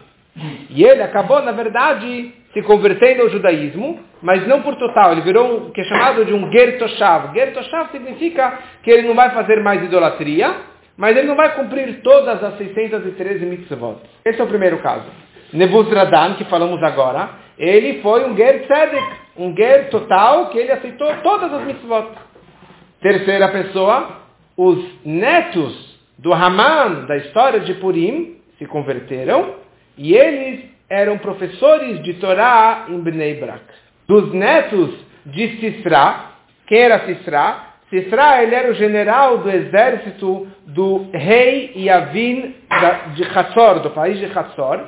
[0.70, 5.12] E ele acabou, na verdade, se convertendo ao judaísmo, mas não por total.
[5.12, 7.34] Ele virou o que é chamado de um Gertoshav.
[7.34, 10.56] Gertoshav significa que ele não vai fazer mais idolatria,
[10.96, 13.98] mas ele não vai cumprir todas as 613 mitzvot.
[14.26, 15.06] Esse é o primeiro caso.
[15.54, 19.06] Nebuzradan, que falamos agora, ele foi um ger tzedek,
[19.38, 22.08] um ger total, que ele aceitou todas as mitzvot.
[23.02, 24.22] Terceira pessoa,
[24.58, 29.56] os netos do Haman, da história de Purim, se converteram,
[29.98, 33.64] e eles eram professores de Torá em Bnei Brak.
[34.08, 34.94] Dos netos
[35.26, 36.32] de Sisra,
[36.66, 37.68] quem era Sisra?
[37.90, 42.56] Sisra, ele era o general do exército do rei Yavin
[43.16, 44.82] de Hatzor, do país de Hatzor,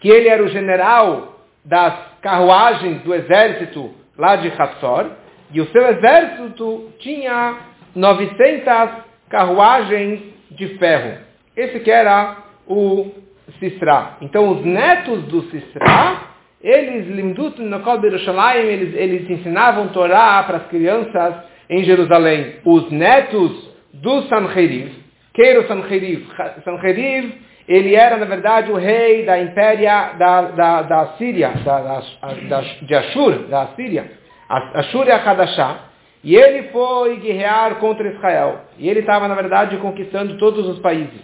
[0.00, 5.10] que ele era o general das carruagens do exército lá de Hatzor,
[5.52, 7.56] e o seu exército tinha
[7.94, 11.18] 900 carruagens de ferro.
[11.56, 13.10] Esse que era o
[13.58, 14.16] Sisra.
[14.20, 16.22] Então os netos do Sisra,
[16.60, 21.34] eles, eles, eles ensinavam Torá para as crianças
[21.68, 22.56] em Jerusalém.
[22.64, 24.92] Os netos do Sanheriv,
[25.34, 26.26] que era o Sanheriv?
[26.64, 27.32] Sanheriv
[27.68, 32.02] ele era, na verdade, o rei da impéria da, da, da Síria, da,
[32.48, 34.10] da, de Ashur, da Síria.
[34.48, 35.92] Ashur é a Hadashah.
[36.24, 38.60] E ele foi guerrear contra Israel.
[38.78, 41.20] E ele estava, na verdade, conquistando todos os países.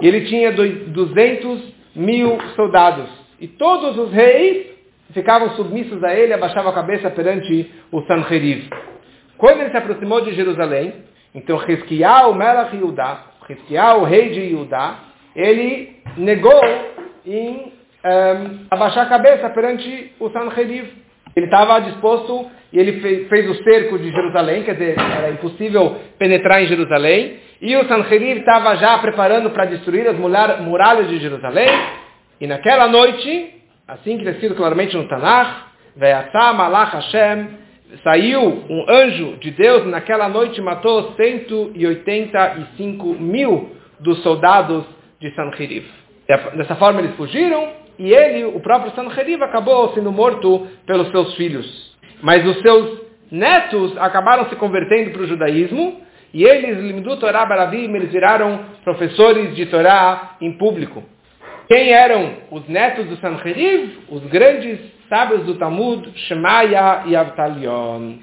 [0.00, 3.08] E ele tinha 200 mil soldados.
[3.40, 4.66] E todos os reis
[5.12, 8.68] ficavam submissos a ele, abaixavam a cabeça perante o Sanheriv.
[9.36, 10.92] Quando ele se aproximou de Jerusalém,
[11.34, 14.98] então Hezquiah, o Melach Yudá, Hezquiah, o rei de Judá,
[15.34, 16.60] ele negou
[17.24, 17.72] em um,
[18.04, 20.88] ehm, abaixar a cabeça perante o Sanheriv.
[21.36, 25.96] Ele estava disposto e ele fez, fez, o cerco de Jerusalém, quer dizer, era impossível
[26.18, 27.38] penetrar em Jerusalém.
[27.60, 31.68] E o Sanheriv estava já preparando para destruir as muralhas de Jerusalém.
[32.40, 33.54] E naquela noite,
[33.86, 35.66] assim que escrito claramente no Tanakh,
[36.56, 37.48] Malach Hashem,
[38.04, 44.84] saiu um anjo de Deus naquela noite matou 185 mil dos soldados
[45.20, 45.84] de Sanheriv.
[46.56, 51.96] Dessa forma eles fugiram e ele, o próprio Sanheriv, acabou sendo morto pelos seus filhos.
[52.22, 53.00] Mas os seus
[53.32, 59.54] netos acabaram se convertendo para o judaísmo e eles, Limdu Torah Baravim, eles viraram professores
[59.56, 61.02] de Torá em público.
[61.66, 63.98] Quem eram os netos do Sanheriv?
[64.10, 68.14] Os grandes sábios do Talmud, Shemaya e Avtalion.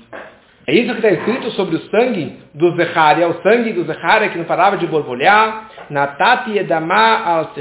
[0.67, 4.37] É isso que está escrito sobre o sangue do Zecharia, o sangue do Zecharia que
[4.37, 5.69] não parava de borbulhar.
[5.91, 7.51] Natati edama al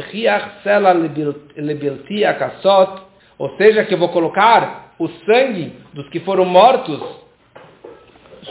[0.63, 3.03] sela lebilti akasot.
[3.37, 6.99] Ou seja, que eu vou colocar o sangue dos que foram mortos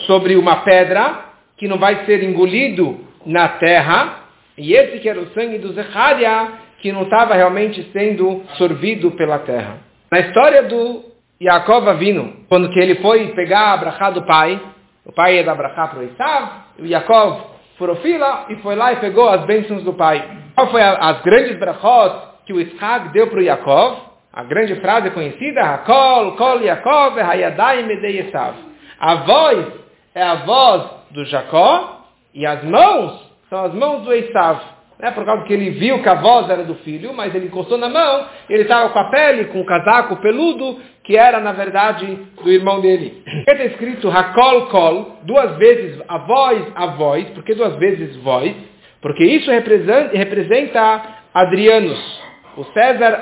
[0.06, 4.24] sobre uma pedra que não vai ser engolido na terra.
[4.58, 9.40] E esse que era o sangue do Zecharia que não estava realmente sendo sorvido pela
[9.40, 9.78] terra.
[10.12, 11.06] Na história do
[11.42, 14.62] Yaakov Avino, quando que ele foi pegar a brachá do pai,
[15.06, 17.42] o pai ia dar brachá para o Esav, o Yaakov
[17.78, 20.24] furou fila e foi lá e pegou as bênçãos do pai.
[20.56, 24.14] Qual foi a, as grandes brachot que o Isaac deu para o Yaakov?
[24.34, 28.56] A grande frase conhecida, Hakol, Kol Yaakov, Hayadai Medei Esav.
[29.00, 29.68] A voz
[30.16, 34.74] é a voz do Jacó e as mãos são as mãos do Esav
[35.04, 37.78] né, por causa que ele viu que a voz era do filho, mas ele encostou
[37.78, 42.20] na mão, ele estava com a pele, com o casaco peludo, que era, na verdade,
[42.42, 43.22] do irmão dele.
[43.46, 48.56] Está escrito Hakol Kol, duas vezes a voz, a voz, porque duas vezes voz?
[49.02, 51.02] Porque isso representa, representa
[51.34, 52.22] Adrianos.
[52.56, 53.20] o César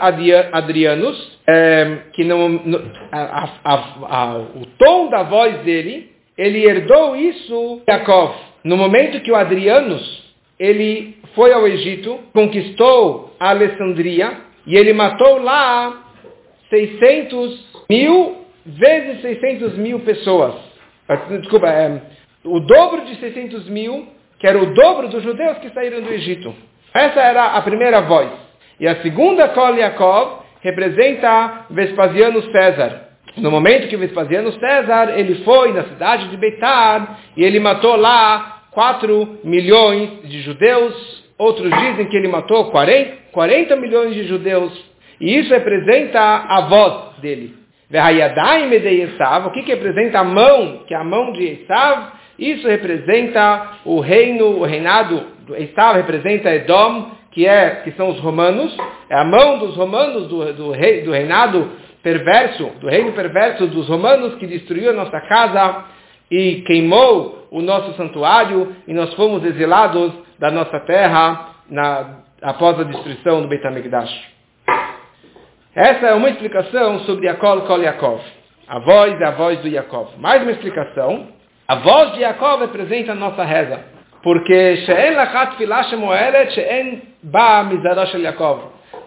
[0.52, 2.60] Adrianus, é, que no,
[3.12, 3.74] a, a,
[4.04, 6.11] a, o tom da voz dele,
[6.42, 8.34] ele herdou isso Yaakov.
[8.64, 10.24] No momento que o Adrianus,
[10.60, 16.02] ele foi ao Egito, conquistou a Alessandria, e ele matou lá
[16.68, 20.56] 600 mil vezes 600 mil pessoas.
[21.08, 22.02] Ah, desculpa, é,
[22.44, 24.08] o dobro de 600 mil,
[24.40, 26.54] que era o dobro dos judeus que saíram do Egito.
[26.92, 28.30] Essa era a primeira voz.
[28.80, 33.11] E a segunda Kol Yaakov representa Vespasiano César.
[33.38, 38.64] No momento que Vespasiano César, ele foi na cidade de Beitar e ele matou lá
[38.72, 41.24] 4 milhões de judeus.
[41.38, 44.74] Outros dizem que ele matou 40, 40 milhões de judeus.
[45.20, 47.56] E isso representa a voz dele.
[49.46, 52.14] O que, que representa a mão, que é a mão de Esav?
[52.40, 55.24] Isso representa o reino, o reinado,
[55.58, 58.76] Esav representa Edom, que, é, que são os romanos,
[59.10, 61.70] é a mão dos romanos, do, do, rei, do reinado
[62.04, 65.86] perverso, do reino perverso dos romanos que destruiu a nossa casa
[66.30, 72.84] e queimou o nosso santuário e nós fomos exilados da nossa terra na, após a
[72.84, 74.32] destruição do Beit HaMikdash.
[75.76, 78.22] Essa é uma explicação sobre Yaakov Kol Yaakov.
[78.68, 80.18] A voz é a voz do Yaakov.
[80.18, 81.28] Mais uma explicação.
[81.68, 83.80] A voz de Yaakov representa a nossa reza.
[84.24, 88.62] Porque She'en Lachat Filah Shemoelet She'en Ba Mizadosh Yaakov.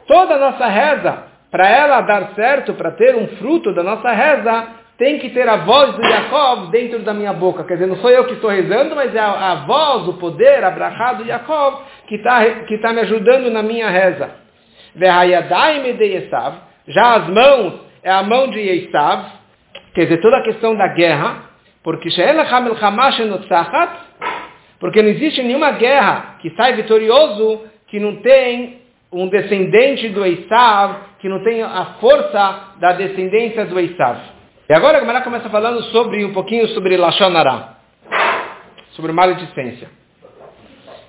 [0.06, 1.22] Toda a nossa reza,
[1.54, 4.66] para ela dar certo, para ter um fruto da nossa reza,
[4.98, 7.62] tem que ter a voz do Yaakov dentro da minha boca.
[7.62, 10.64] Quer dizer, não sou eu que estou rezando, mas é a, a voz, o poder,
[10.64, 14.30] a brachá do Yaakov que está que tá me ajudando na minha reza.
[16.88, 19.24] Já as mãos é a mão de Esav,
[19.94, 21.50] quer dizer, toda a questão da guerra,
[21.84, 22.08] porque
[24.80, 28.82] porque não existe nenhuma guerra que sai vitorioso que não tem
[29.14, 34.18] um descendente do Esav, que não tem a força da descendência do Esav.
[34.68, 37.76] E agora a Gemara começa falando sobre um pouquinho sobre Lashonara,
[38.90, 39.88] sobre maledicência.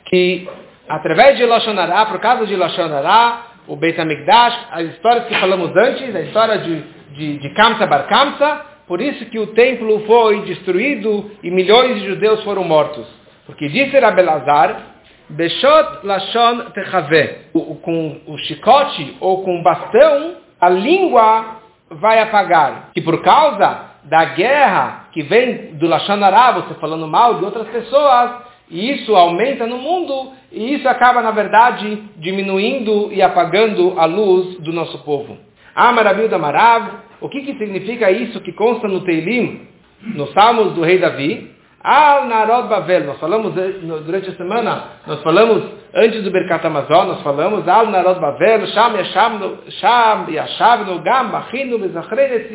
[0.06, 0.48] Que
[0.88, 6.16] através de Lashonara, por causa de Lashonara, o Beit HaMikdash, as histórias que falamos antes,
[6.16, 6.84] a história de,
[7.16, 12.08] de, de Kamsa Bar Kamsa, por isso que o templo foi destruído e milhões de
[12.08, 13.08] judeus foram mortos.
[13.48, 14.95] Porque disse Rabelazar,
[15.30, 17.30] Beshot Lashon Techave,
[17.82, 22.90] com o chicote ou com o bastão, a língua vai apagar.
[22.96, 27.68] E por causa da guerra que vem do Lashon Ará, você falando mal de outras
[27.68, 28.32] pessoas,
[28.70, 34.58] e isso aumenta no mundo, e isso acaba, na verdade, diminuindo e apagando a luz
[34.60, 35.38] do nosso povo.
[35.76, 39.68] Amarabil da Marav, o que, que significa isso que consta no Teilim,
[40.02, 41.55] nos Salmos do rei Davi?
[41.86, 47.10] Al Narod Bavel, nós falamos eh, durante a semana, nós falamos antes do Berkat Amazon,
[47.10, 52.50] nós falamos Al Narod Bavel, Sham Yashavnu, Sham Yashavnu Gam Machinu Bezachrei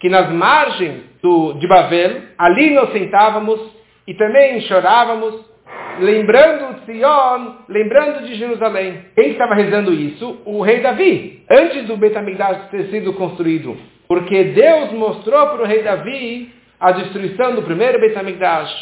[0.00, 3.60] que nas margens do, de Bavel, ali nós sentávamos
[4.08, 5.36] e também chorávamos,
[6.00, 9.04] lembrando Sion, lembrando de Jerusalém.
[9.14, 10.40] Quem estava rezando isso?
[10.44, 13.76] O rei Davi, antes do Betamigdash ter sido construído.
[14.08, 18.72] Porque Deus mostrou para o rei Davi a destruição do primeiro Betamigdash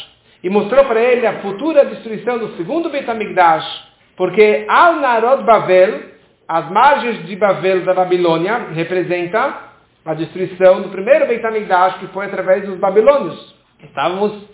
[0.43, 3.87] e mostrou para ele a futura destruição do segundo Betamigdash.
[4.15, 6.01] Porque Al-Narod Bavel,
[6.47, 9.67] as margens de Bavel da Babilônia, representa
[10.05, 13.55] a destruição do primeiro Betamigdash que foi através dos babilônios.
[13.83, 14.47] Estávamos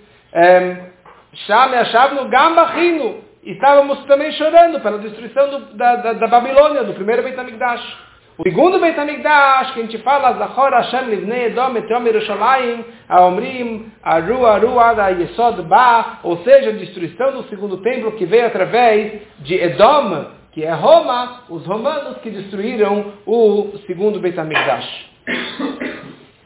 [1.46, 3.24] Sham Yashavnu Gambachinu.
[3.44, 7.98] Estávamos também chorando pela destruição do, da, da, da, Babilônia, do primeiro Beit HaMikdash.
[8.36, 13.91] O segundo Beit HaMikdash, que a gente fala, Zachor Hashem Livnei Edom Etom Yerushalayim, Aomrim,
[14.02, 19.22] Aru Aru Ada Yesod Ba, ou seja, a destruição do segundo templo que veio através
[19.39, 25.12] de Edom, que é Roma, os romanos que destruíram o segundo Beit HaMikdash.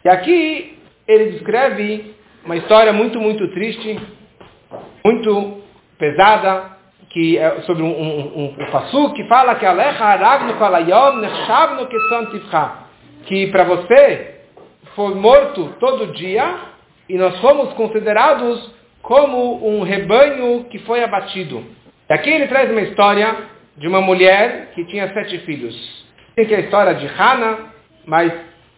[0.03, 3.97] E aqui ele descreve uma história muito, muito triste,
[5.05, 5.61] muito
[5.97, 6.76] pesada,
[7.09, 11.87] que é sobre um, um, um, um que fala que Alecha Aragno Kalayom Nechavno
[13.25, 14.41] que para você
[14.95, 16.55] foi morto todo dia
[17.07, 21.63] e nós fomos considerados como um rebanho que foi abatido.
[22.09, 23.35] Aqui ele traz uma história
[23.77, 26.05] de uma mulher que tinha sete filhos.
[26.35, 27.57] Tem que é a história de Hannah,
[28.05, 28.31] mas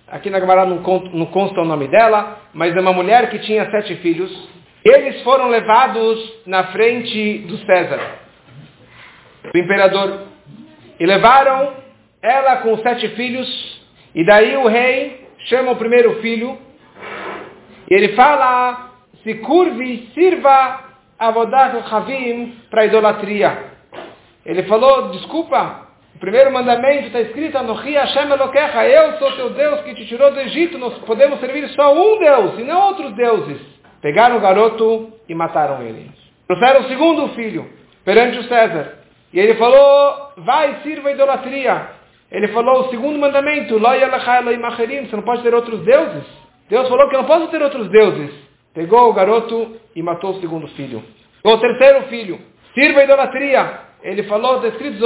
[0.07, 0.77] aqui na Gemara não,
[1.13, 4.49] não consta o nome dela, mas é uma mulher que tinha sete filhos.
[4.83, 7.99] Eles foram levados na frente do César,
[9.51, 10.21] do imperador,
[10.99, 11.73] e levaram
[12.21, 13.81] ela com sete filhos,
[14.15, 16.57] e daí o rei chama o primeiro filho,
[17.89, 18.91] e ele fala,
[19.23, 20.85] se curve, sirva
[21.17, 23.65] Avodat Havim para idolatria.
[24.45, 29.81] Ele falou, desculpa, O primeiro mandamento está escrito, Anohi Hashem Elokecha, eu sou teu Deus
[29.81, 33.78] que te tirou do Egito, nós podemos servir só um Deus e não outros deuses.
[34.01, 36.09] Pegaram o garoto e mataram ele.
[36.47, 37.69] Trouxeram o segundo filho
[38.03, 38.99] perante o César.
[39.33, 41.87] E ele falou, vai, sirva a idolatria.
[42.31, 46.23] Ele falou o segundo mandamento, você não pode ter outros deuses.
[46.69, 48.31] Deus falou que eu não posso ter outros deuses.
[48.73, 51.03] Pegou o garoto e matou o segundo filho.
[51.43, 52.39] O terceiro filho,
[52.73, 53.79] sirva a idolatria.
[54.01, 54.97] Ele falou, está escrito,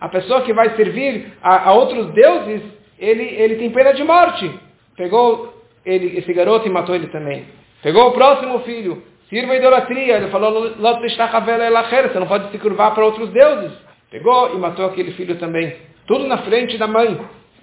[0.00, 2.62] a pessoa que vai servir a, a, outros deuses,
[2.98, 4.50] ele, ele tem pena de morte.
[4.96, 7.46] Pegou ele, esse garoto e matou ele também.
[7.82, 10.16] Pegou o próximo filho, sirva a idolatria.
[10.16, 13.72] Ele falou, você não pode se curvar para outros deuses.
[14.10, 15.74] Pegou e matou aquele filho também.
[16.06, 17.18] Tudo na frente da mãe.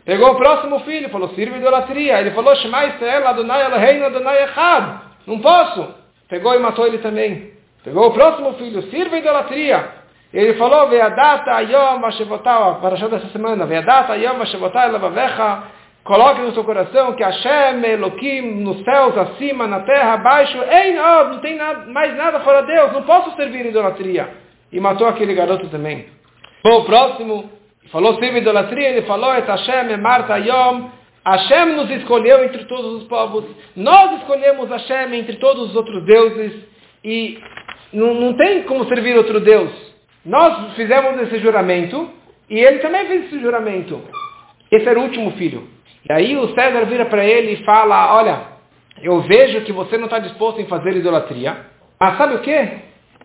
[0.05, 2.20] Pegou o próximo filho, falou, sirva a idolatria.
[2.20, 5.01] Ele falou, Shema Israel, Adonai Eloheinu, Adonai Echad.
[5.28, 5.93] Não posso.
[6.28, 7.53] Pegou e matou ele também.
[7.84, 9.99] Pegou o próximo filho, sirva a idolatria.
[10.34, 15.63] Ele falou, Veadata ayom para parashá dessa semana, Veadata ayom ashevotá elavavecha,
[16.03, 21.29] coloque no seu coração que Hashem, Elohim, nos céus, acima, na terra, abaixo, ei, não,
[21.29, 24.29] não tem nada, mais nada fora Deus, não posso servir idolatria.
[24.71, 26.05] E matou aquele garoto também.
[26.63, 27.49] Bom, o próximo,
[27.91, 30.89] falou sirva idolatria, ele falou, et Hashem, Marta Yom,
[31.25, 33.45] Hashem nos escolheu entre todos os povos,
[33.75, 36.53] nós escolhemos Hashem entre todos os outros deuses,
[37.03, 37.39] e
[37.93, 39.71] não, não tem como servir outro Deus.
[40.25, 42.09] Nós fizemos esse juramento,
[42.49, 44.01] e ele também fez esse juramento.
[44.71, 45.67] Esse era o último filho.
[46.07, 48.41] E aí o César vira para ele e fala, olha,
[49.01, 51.57] eu vejo que você não está disposto em fazer idolatria,
[51.99, 52.69] mas sabe o que?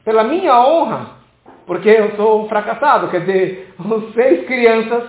[0.05, 1.11] Pela minha honra,
[1.67, 5.05] porque eu sou um fracassado, quer dizer, os seis crianças,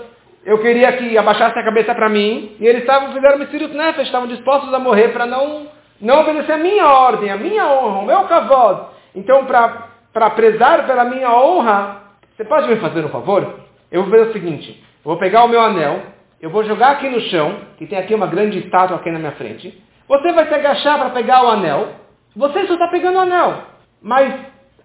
[0.45, 4.27] eu queria que abaixassem a cabeça para mim, e eles estavam, fizeram Messirut Nefesh, estavam
[4.27, 5.67] dispostos a morrer para não,
[5.99, 8.89] não obedecer a minha ordem, a minha honra, o meu cavalo.
[9.15, 12.03] Então, para prezar pela minha honra,
[12.35, 13.59] você pode me fazer um favor?
[13.91, 16.01] Eu vou fazer o seguinte, eu vou pegar o meu anel,
[16.45, 19.31] eu vou jogar aqui no chão, que tem aqui uma grande estátua aqui na minha
[19.31, 21.95] frente, você vai se agachar para pegar o anel,
[22.35, 23.63] você só está pegando o anel,
[23.99, 24.31] mas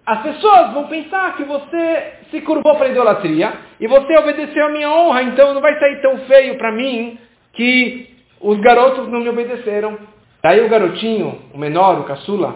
[0.03, 4.69] as pessoas vão pensar que você se curvou para a idolatria e você obedeceu a
[4.69, 7.19] minha honra, então não vai sair tão feio para mim
[7.53, 8.09] que
[8.39, 9.99] os garotos não me obedeceram.
[10.41, 12.55] Daí o garotinho, o menor, o caçula,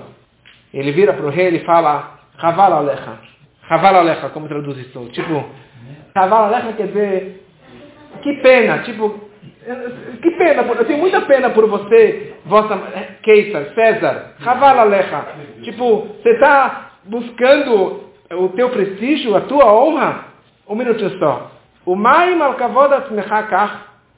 [0.74, 3.20] ele vira para o rei e fala, Chaval Alecha.
[3.68, 5.06] Chaval Alecha, como traduz isso?
[5.12, 5.45] Tipo,
[6.12, 7.45] Chaval Alecha quer dizer,
[8.26, 9.19] que pena, tipo,
[10.19, 12.76] que pena, eu tenho muita pena por você, vossa
[13.21, 15.28] Keiser, César, Chaval Alecha.
[15.61, 20.26] Tipo, você está buscando o teu prestígio, a tua honra?
[20.67, 21.51] Um minuto só.
[21.86, 22.55] O Maim al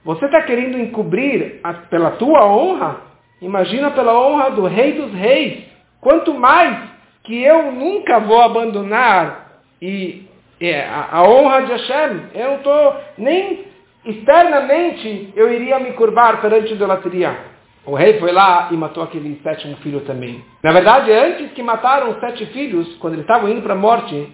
[0.05, 3.01] você está querendo encobrir a, pela tua honra?
[3.41, 5.65] Imagina pela honra do rei dos reis.
[5.99, 6.77] Quanto mais
[7.25, 10.25] que eu nunca vou abandonar e
[10.61, 13.66] a, a, honra de Hashem, eu não estou nem
[14.07, 17.37] externamente eu iria me curvar perante a idolatria.
[17.85, 20.43] O rei foi lá e matou aquele sétimo filho também.
[20.63, 24.29] Na verdade, antes que mataram os sete filhos, quando eles estavam indo para a morte,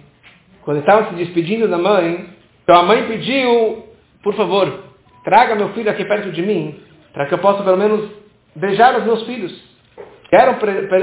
[0.62, 2.28] quando eles estavam se despedindo da mãe,
[2.62, 3.84] então a mãe pediu,
[4.22, 4.84] por favor,
[5.24, 6.80] traga meu filho aqui perto de mim,
[7.12, 8.10] para que eu possa pelo menos
[8.56, 9.52] beijar os meus filhos.
[10.32, 10.56] Eram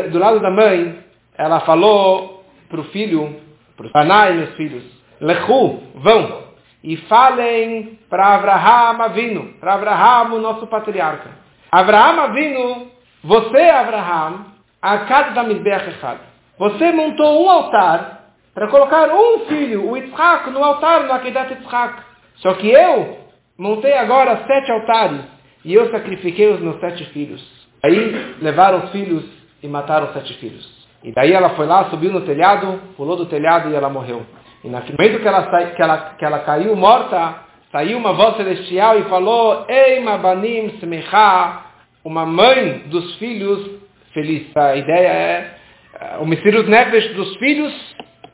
[0.09, 0.99] do lado da mãe,
[1.37, 3.35] ela falou para o filho,
[3.77, 4.83] para os meus filhos,
[5.21, 6.40] Lechu, vão,
[6.83, 11.29] e falem para Abraham Avino, para Abraham, o nosso patriarca.
[11.71, 12.91] Abraham Avinu,
[13.23, 14.45] você, Abraham,
[14.81, 16.19] a cada da Echad.
[16.57, 18.21] Você montou um altar
[18.53, 22.03] para colocar um filho, o Yitzhak, no altar no Akedat Yitzhak.
[22.37, 23.19] Só que eu
[23.57, 25.21] montei agora sete altares
[25.63, 27.41] e eu sacrifiquei os meus sete filhos.
[27.83, 29.23] Aí levaram os filhos
[29.61, 30.81] e mataram os sete filhos.
[31.03, 34.25] E daí ela foi lá, subiu no telhado, pulou do telhado e ela morreu.
[34.63, 37.35] E no momento que ela, que ela, que ela caiu morta,
[37.71, 41.61] saiu uma voz celestial e falou, Ei Mabanim Smecha,
[42.03, 43.81] uma mãe dos filhos
[44.13, 44.55] feliz.
[44.55, 45.53] A ideia é
[45.99, 47.73] eh, o Messirut Nefesh dos filhos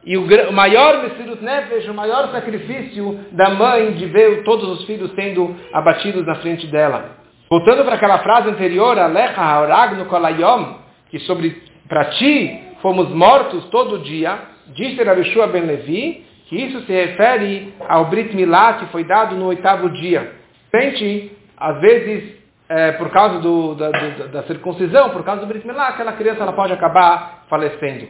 [0.05, 5.11] e o maior Messirut Nefesh, o maior sacrifício da mãe de ver todos os filhos
[5.13, 7.17] sendo abatidos na frente dela.
[7.49, 10.75] Voltando para aquela frase anterior, Alecha Haoragno Kolayom,
[11.09, 14.38] que sobre para ti fomos mortos todo dia,
[14.74, 19.47] disse Rabishua Ben Levi, que isso se refere ao Brit Milá que foi dado no
[19.47, 20.32] oitavo dia.
[20.72, 22.36] Sente, às vezes,
[22.70, 26.43] é, por causa do, da, do, da, circuncisão, por causa do Brit Milá, aquela criança
[26.43, 28.07] ela pode acabar falecendo.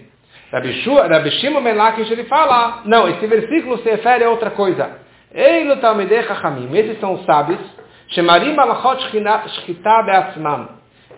[0.51, 4.97] Rabi Shimon Melakish ele fala, não, esse versículo se refere a outra coisa.
[5.34, 7.60] Eilu Talmidei Chachamim, esses são os sábios,
[8.10, 10.70] Shemarim Malachot Shchita Beatzmam.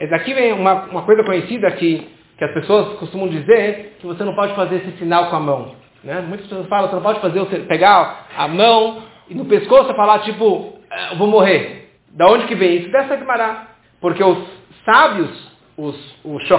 [0.09, 2.07] Daqui vem uma, uma coisa conhecida que,
[2.39, 5.75] que as pessoas costumam dizer, que você não pode fazer esse sinal com a mão.
[6.01, 6.21] Né?
[6.21, 10.79] Muitas pessoas falam, você não pode fazer, pegar a mão e no pescoço falar, tipo,
[11.11, 11.91] eu vou morrer.
[12.13, 12.91] Da onde que vem isso?
[12.91, 13.67] Dessa Gemara.
[13.99, 14.37] Porque os
[14.85, 16.49] sábios, os, os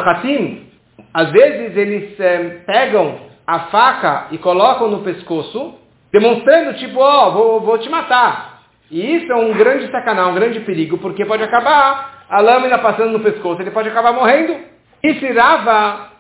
[1.14, 5.76] às vezes eles é, pegam a faca e colocam no pescoço,
[6.12, 8.64] demonstrando, tipo, ó, oh, vou, vou te matar.
[8.91, 13.12] E isso é um grande sacanagem, um grande perigo, porque pode acabar a lâmina passando
[13.12, 14.68] no pescoço, ele pode acabar morrendo.
[15.03, 16.11] E se Rava,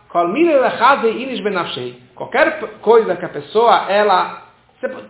[2.14, 4.50] qualquer coisa que a pessoa, ela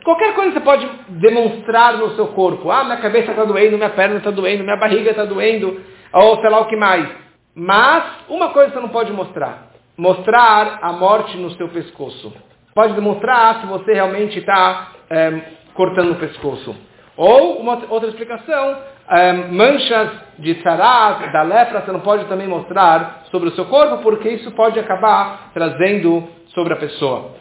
[0.04, 2.70] qualquer coisa você pode demonstrar no seu corpo.
[2.70, 5.80] Ah, minha cabeça está doendo, minha perna está doendo, minha barriga está doendo,
[6.12, 7.08] ou sei lá o que mais.
[7.54, 9.70] Mas uma coisa você não pode mostrar.
[9.96, 12.32] Mostrar a morte no seu pescoço.
[12.74, 15.40] Pode demonstrar se você realmente está é,
[15.74, 16.74] cortando o pescoço.
[17.20, 18.78] Ou, uma outra explicação,
[19.10, 20.08] é, manchas
[20.38, 24.50] de sarat, da lepra, você não pode também mostrar sobre o seu corpo, porque isso
[24.52, 27.32] pode acabar trazendo sobre a pessoa.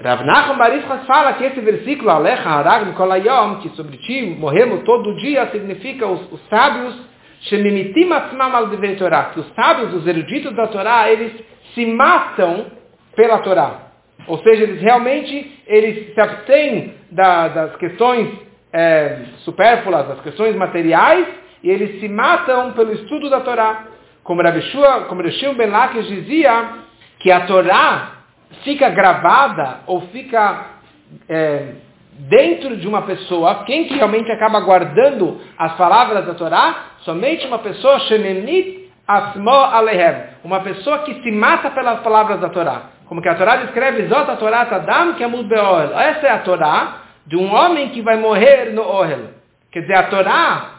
[0.00, 5.16] Rav Nachman Barishas fala que esse versículo, Alecha Harag Mikolayom, que sobre ti morremos todo
[5.16, 6.94] dia, significa os, os sábios,
[7.40, 11.32] Shemimitim Atzmam al que os sábios, os eruditos da Torá, eles
[11.74, 12.66] se matam
[13.16, 13.80] pela Torá.
[14.28, 21.26] Ou seja, eles realmente eles se abstêm da, das questões é, supérfluas, das questões materiais,
[21.62, 23.84] e eles se matam pelo estudo da Torá.
[24.24, 26.68] Como Rabi Shua, como Rishon Ben Lakish dizia,
[27.20, 28.12] que a Torá
[28.64, 30.66] fica gravada ou fica
[31.28, 31.72] é,
[32.12, 36.74] dentro de uma pessoa, quem que realmente acaba guardando as palavras da Torá?
[37.00, 42.82] Somente uma pessoa, Shemenit Asmo Alehem, uma pessoa que se mata pelas palavras da Torá.
[43.06, 45.98] Como que a Torá descreve, Zot a Torá Tadam Kemud Beohel.
[45.98, 49.30] Essa é a Torá de um homem que vai morrer no Ohel.
[49.70, 50.70] Quer dizer, a Torá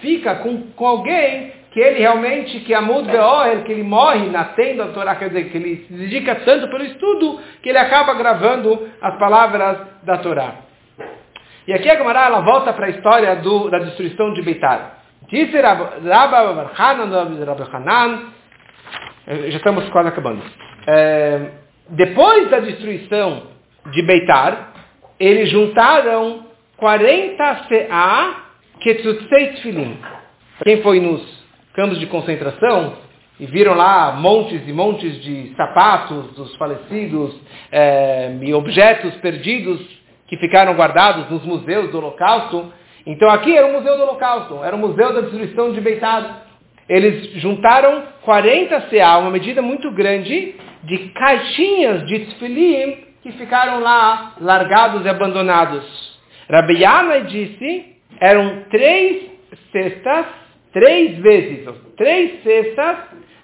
[0.00, 4.84] fica com, com alguém que ele realmente, que Amud Beohel, que ele morre na tenda
[4.84, 8.88] da Torá, quer dizer, que ele se dedica tanto pelo estudo, que ele acaba gravando
[9.02, 10.54] as palavras da Torá.
[11.66, 14.98] E aqui a Gemara, ela volta para a história do, da destruição de Beitar.
[15.28, 18.22] Disse Rabba Hanan,
[19.26, 20.42] eh, já estamos quase acabando.
[20.86, 21.50] É,
[21.88, 23.48] depois da destruição
[23.90, 24.73] de Beitar,
[25.18, 26.46] eles juntaram
[26.76, 28.44] 40 CA
[28.80, 29.98] Ketzutzei Tfilim.
[30.62, 31.22] Quem foi nos
[31.74, 32.94] campos de concentração
[33.38, 37.34] e viram lá montes e montes de sapatos dos falecidos
[37.70, 39.80] é, e objetos perdidos
[40.28, 42.72] que ficaram guardados nos museus do Holocausto.
[43.06, 46.42] Então aqui era o Museu do Holocausto, era o Museu da Destruição de Beitar.
[46.88, 50.54] Eles juntaram 40 CA, uma medida muito grande,
[50.84, 55.84] de caixinhas de tefillim que ficaram lá largados e abandonados.
[56.48, 59.32] Rabiana disse, eram três
[59.72, 60.26] cestas
[60.74, 62.96] três vezes, três cestas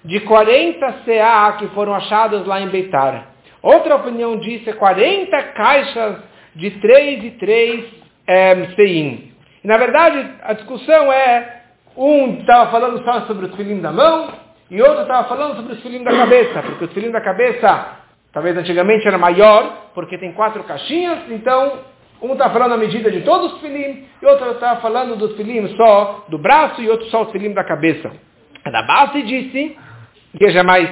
[0.03, 3.29] de 40 CA que foram achadas lá em Beitar.
[3.63, 6.17] Outra opinião é 40 caixas
[6.55, 7.85] de 3 e 3
[8.27, 9.31] é, CIM.
[9.63, 11.61] E, na verdade, a discussão é,
[11.95, 14.29] um estava falando só sobre o filim da mão,
[14.69, 18.00] e outro estava falando sobre o filim da cabeça, porque o filim da cabeça,
[18.33, 21.79] talvez antigamente era maior, porque tem quatro caixinhas, então
[22.21, 25.67] um está falando a medida de todos os filim, e outro está falando dos filim
[25.75, 28.11] só do braço e outro só os filim da cabeça.
[28.63, 29.75] Da base disse,
[30.37, 30.89] que é mais,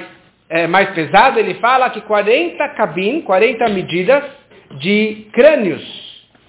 [0.48, 4.24] é, mais pesado, ele fala que 40 cabin, 40 medidas
[4.78, 5.82] de crânios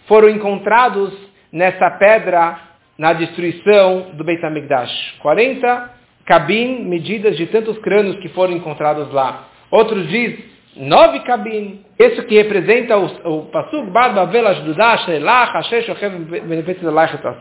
[0.08, 1.14] foram encontrados
[1.52, 2.58] nessa pedra
[2.98, 5.20] na destruição do Beit HaMikdash.
[5.20, 5.92] 40
[6.26, 9.48] cabin, medidas de tantos crânios que foram encontrados lá.
[9.70, 11.80] Outros dizem nove cabines.
[12.00, 15.88] Isso que representa o, o Pasuk Barba Vela Judash, Elach, Hashesh,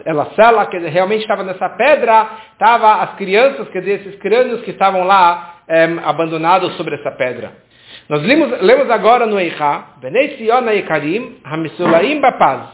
[0.04, 4.72] ela Sela, que realmente estava nessa pedra, estava as crianças, quer dizer, esses crânios que
[4.72, 7.52] estavam lá é, abandonados sobre essa pedra.
[8.08, 12.68] Nós lemos, lemos agora no Eicha, Benei Sion Ekarim, Hamisulaim Bapaz.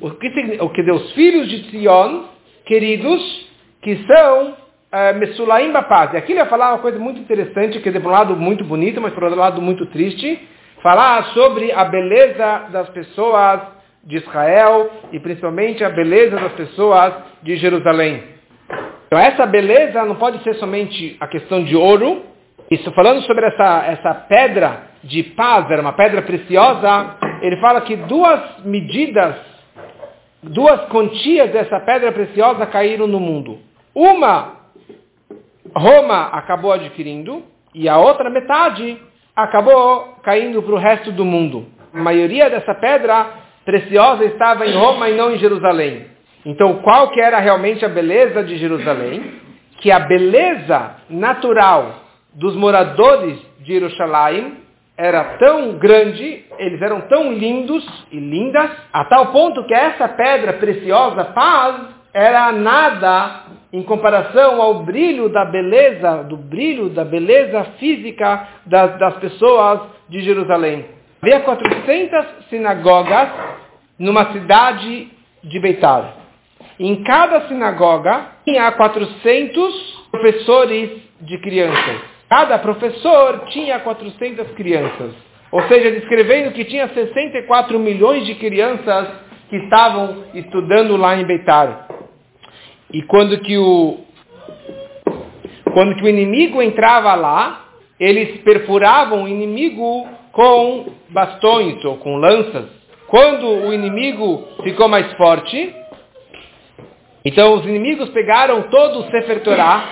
[0.00, 2.24] O que, o que os filhos de Sion,
[2.64, 3.50] queridos,
[3.82, 4.54] que são
[4.92, 6.12] uh, Mesulaim Bapaz.
[6.12, 8.64] E aqui ele vai falar uma coisa muito interessante, que é por um lado muito
[8.64, 10.48] bonito, mas por outro lado muito triste.
[10.82, 13.60] Falar sobre a beleza das pessoas
[14.02, 17.12] de Israel e principalmente a beleza das pessoas
[17.42, 18.22] de Jerusalém.
[19.06, 22.22] Então essa beleza não pode ser somente a questão de ouro.
[22.70, 27.96] Isso falando sobre essa, essa pedra de paz, era uma pedra preciosa, ele fala que
[27.96, 29.34] duas medidas,
[30.42, 33.58] duas quantias dessa pedra preciosa caíram no mundo.
[33.94, 34.59] Uma
[35.74, 37.42] Roma acabou adquirindo
[37.74, 38.98] e a outra metade
[39.34, 41.66] acabou caindo para o resto do mundo.
[41.94, 43.26] A maioria dessa pedra
[43.64, 46.06] preciosa estava em Roma e não em Jerusalém.
[46.44, 49.34] Então, qual que era realmente a beleza de Jerusalém?
[49.80, 51.94] Que a beleza natural
[52.34, 54.58] dos moradores de Jerusalém
[54.96, 60.54] era tão grande, eles eram tão lindos e lindas, a tal ponto que essa pedra
[60.54, 61.76] preciosa, paz,
[62.12, 69.14] era nada em comparação ao brilho da beleza, do brilho da beleza física das, das
[69.16, 70.86] pessoas de Jerusalém.
[71.22, 73.28] Havia 400 sinagogas
[73.98, 75.08] numa cidade
[75.44, 76.14] de Beitar.
[76.78, 80.90] Em cada sinagoga tinha 400 professores
[81.20, 82.00] de crianças.
[82.28, 85.12] Cada professor tinha 400 crianças.
[85.52, 89.08] Ou seja, descrevendo que tinha 64 milhões de crianças
[89.48, 91.89] que estavam estudando lá em Beitar.
[92.92, 93.98] E quando que o
[95.72, 97.64] quando que o inimigo entrava lá,
[97.98, 102.66] eles perfuravam o inimigo com bastões ou com lanças.
[103.06, 105.74] Quando o inimigo ficou mais forte,
[107.24, 109.84] então os inimigos pegaram todo o Sefer Torah,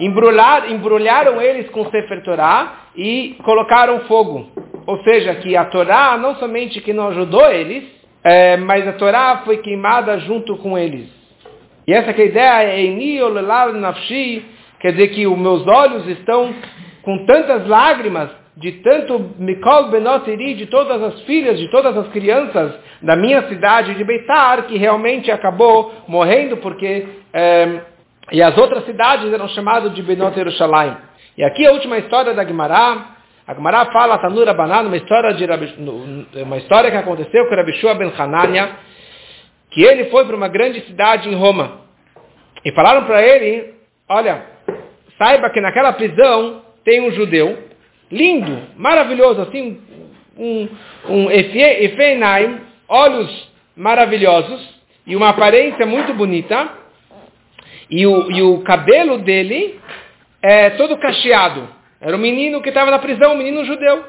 [0.00, 4.48] embrulhar, embrulharam eles com o Sefer Torah e colocaram fogo.
[4.86, 7.84] Ou seja, que a Torá não somente que não ajudou eles,
[8.22, 11.17] é, mas a Torá foi queimada junto com eles.
[11.88, 14.44] E essa que é a ideia, Eini Olelal Nafshi,
[14.78, 16.54] quer dizer que os meus olhos estão
[17.00, 22.78] com tantas lágrimas, de tanto Mikol Benotiri, de todas as filhas, de todas as crianças
[23.00, 27.80] da minha cidade de Beitar, que realmente acabou morrendo, porque é,
[28.32, 30.94] e as outras cidades eram chamadas de Benot Yerushalayim.
[31.38, 32.98] E aqui a última história da Gemara,
[33.46, 35.46] a Gemara fala, Tanura Banan, uma história, de
[36.42, 38.72] uma história que aconteceu com Rabi Shua Ben Hanania,
[39.70, 41.82] que ele foi para uma grande cidade em Roma.
[42.64, 43.74] E falaram para ele,
[44.08, 44.44] olha,
[45.16, 47.58] saiba que naquela prisão tem um judeu,
[48.10, 49.80] lindo, maravilhoso, assim,
[50.36, 50.68] um,
[51.08, 56.68] um Efeinaim, olhos maravilhosos e uma aparência muito bonita,
[57.90, 59.80] e o, e o cabelo dele
[60.42, 61.68] é todo cacheado.
[62.00, 64.04] Era um menino que estava na prisão, um menino judeu.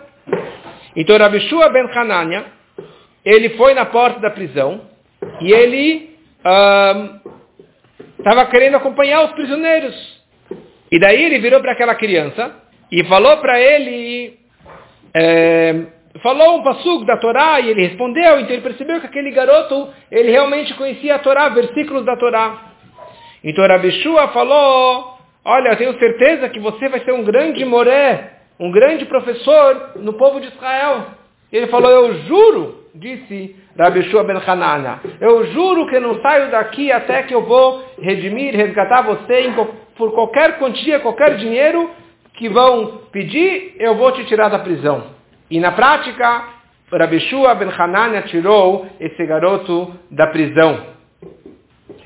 [0.96, 2.46] Então Rabi Shua ben Hanania,
[3.24, 4.82] ele foi na porta da prisão
[5.42, 6.10] e ele
[8.18, 10.20] estava querendo acompanhar os prisioneiros.
[10.92, 12.52] E daí ele virou para aquela criança
[12.92, 14.40] e falou para ele,
[15.14, 15.84] é,
[16.24, 20.32] falou um passugo da Torá e ele respondeu, então ele percebeu que aquele garoto, ele
[20.32, 22.72] realmente conhecia a Torá, versículos da Torá.
[23.44, 28.34] Então Rabi Shua falou, olha, eu tenho certeza que você vai ser um grande moré,
[28.60, 31.06] um grande professor no povo de Israel.
[31.52, 36.92] Ele falou, eu juro, disse Rabi Shua ben Hanana, eu juro que não saio daqui
[36.92, 39.52] até que eu vou redimir, resgatar você
[39.98, 41.90] por qualquer quantia, qualquer dinheiro
[42.36, 45.08] que vão pedir, eu vou te tirar da prisão.
[45.50, 46.44] E na prática,
[46.92, 50.86] Rabi Shua ben Hanania tirou esse garoto da prisão.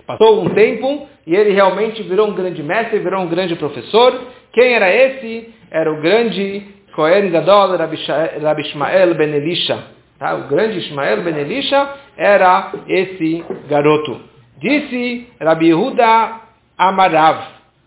[0.06, 4.22] Passou um tempo e ele realmente virou um grande mestre, virou um grande professor.
[4.52, 5.54] Quem era esse?
[5.72, 9.84] Era o grande Cohen Gadol Rabi Ishmael ben Elisha.
[10.20, 10.36] Tá?
[10.36, 14.22] O grande Ishmael ben Elisha era esse garoto.
[14.58, 16.42] Disse Rabi Yehuda
[16.78, 17.40] Amarav.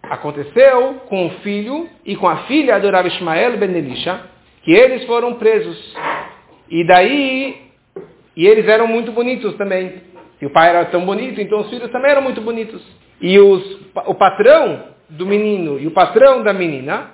[0.02, 4.20] Aconteceu com o filho e com a filha do Rabi Ishmael ben Elisha,
[4.62, 5.94] que eles foram presos.
[6.68, 7.62] E daí,
[8.36, 10.02] e eles eram muito bonitos também.
[10.38, 12.82] Se o pai era tão bonito, então os filhos também eram muito bonitos.
[13.20, 17.11] E os, o patrão do menino e o patrão da menina,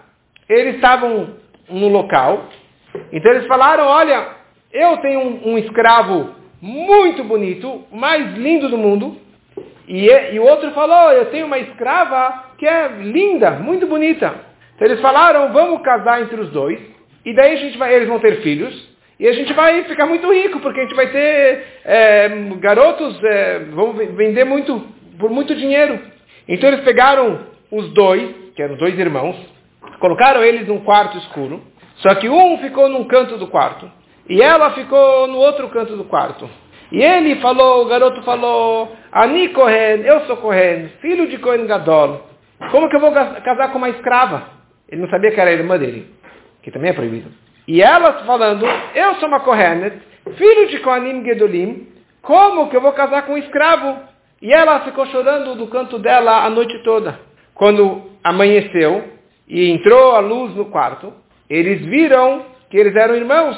[0.48, 1.41] eles estavam
[1.72, 2.48] no local.
[3.12, 4.28] Então eles falaram, olha,
[4.72, 9.16] eu tenho um, um escravo muito bonito, mais lindo do mundo,
[9.88, 14.32] e, e, o outro falou, eu tenho uma escrava que é linda, muito bonita.
[14.74, 16.80] Então eles falaram, vamos casar entre os dois,
[17.24, 20.32] e daí a gente vai, eles vão ter filhos, e a gente vai ficar muito
[20.32, 24.84] rico, porque a gente vai ter é, garotos, é, vão vender muito,
[25.18, 25.98] por muito dinheiro.
[26.48, 29.36] Então eles pegaram os dois, que eram dois irmãos,
[30.02, 31.62] colocaram eles num quarto escuro,
[31.98, 33.88] só que um ficou num canto do quarto,
[34.28, 36.50] e ela ficou no outro canto do quarto.
[36.90, 42.20] E ele falou, o garoto falou, Ani Kohen, eu sou Kohen, filho de Kohen Gadol.
[42.72, 44.48] Como que eu vou casar com uma escrava?
[44.88, 46.12] Ele não sabia que era a irmã dele,
[46.64, 47.30] que também é proibido.
[47.68, 49.96] E ela falando, eu sou uma Kohenet,
[50.36, 51.86] filho de Kohanim Gedolim,
[52.22, 54.00] como que eu vou casar com um escravo?
[54.42, 57.20] E ela ficou chorando do canto dela a noite toda.
[57.54, 59.21] Quando amanheceu
[59.52, 61.12] e entrou a luz no quarto,
[61.48, 63.54] eles viram que eles eram irmãos.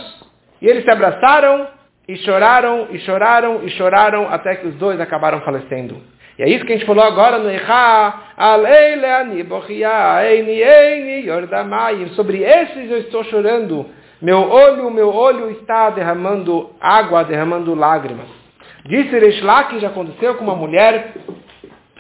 [0.60, 1.68] E eles se abraçaram
[2.08, 6.02] e choraram, e choraram, e choraram, até que os dois acabaram falecendo.
[6.36, 8.14] E é isso que a gente falou agora no Echa,
[12.16, 13.86] Sobre esses eu estou chorando.
[14.20, 18.26] Meu olho, meu olho está derramando água, derramando lágrimas.
[18.84, 21.12] Disse Reishlá que já aconteceu com uma mulher,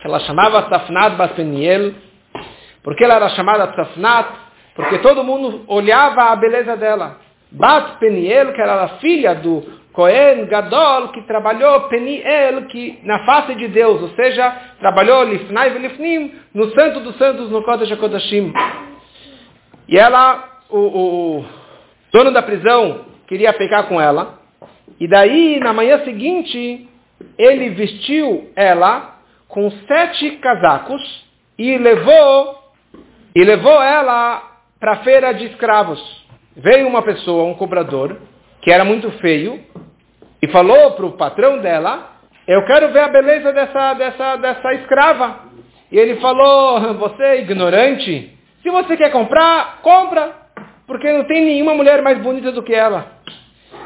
[0.04, 1.92] ela chamava Safnat Baseniel,
[2.84, 4.28] porque ela era chamada Safnat,
[4.76, 7.16] porque todo mundo olhava a beleza dela.
[7.50, 13.54] Bat Peniel, que era a filha do Cohen Gadol, que trabalhou Peniel, que na face
[13.54, 18.52] de Deus, ou seja, trabalhou Lifnai Lifnim, no Santo dos Santos, no Kodesh HaKodashim.
[19.88, 21.44] E ela, o, o
[22.12, 24.40] dono da prisão, queria pecar com ela.
[25.00, 26.88] E daí, na manhã seguinte,
[27.38, 29.14] ele vestiu ela
[29.48, 31.24] com sete casacos
[31.56, 32.63] e levou
[33.34, 34.42] e levou ela
[34.78, 36.00] para a feira de escravos.
[36.56, 38.16] Veio uma pessoa, um cobrador,
[38.62, 39.60] que era muito feio,
[40.40, 42.12] e falou para o patrão dela,
[42.46, 45.40] eu quero ver a beleza dessa, dessa, dessa escrava.
[45.90, 50.32] E ele falou, você é ignorante, se você quer comprar, compra,
[50.86, 53.06] porque não tem nenhuma mulher mais bonita do que ela.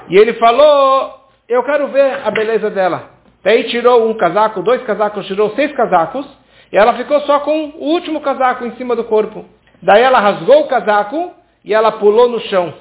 [0.08, 1.14] E ele falou,
[1.48, 3.10] eu quero ver a beleza dela.
[3.42, 6.26] Daí tirou um casaco, dois casacos, tirou seis casacos,
[6.72, 9.44] e ela ficou só com o último casaco em cima do corpo.
[9.82, 11.32] Daí ela rasgou o casaco
[11.64, 12.74] e ela pulou no chão.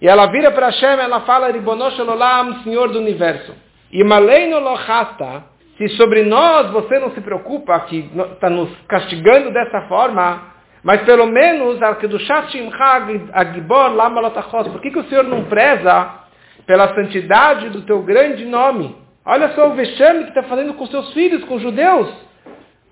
[0.00, 3.54] E ela vira para Hashem, ela fala, Ribonosh Olam, Senhor do Universo.
[3.92, 5.44] E Maleino Lohasta,
[5.76, 10.52] se sobre nós você não se preocupa, que está nos castigando dessa forma,
[10.82, 11.96] mas pelo menos, por
[14.80, 16.10] que, que o Senhor não preza
[16.66, 18.96] pela santidade do teu grande nome?
[19.24, 22.08] Olha só o vexame que está fazendo com seus filhos, com os judeus.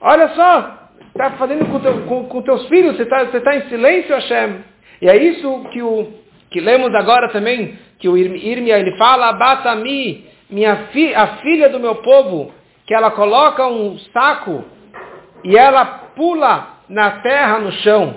[0.00, 0.78] Olha só,
[1.08, 4.64] está fazendo com, teu, com, com teus filhos, você está tá em silêncio, Hashem.
[5.02, 6.08] E é isso que, o,
[6.50, 11.78] que lemos agora também, que o Irmia, ele fala, Batami, minha fi, a filha do
[11.78, 12.52] meu povo,
[12.86, 14.64] que ela coloca um saco
[15.44, 15.84] e ela
[16.16, 18.16] pula na terra, no chão.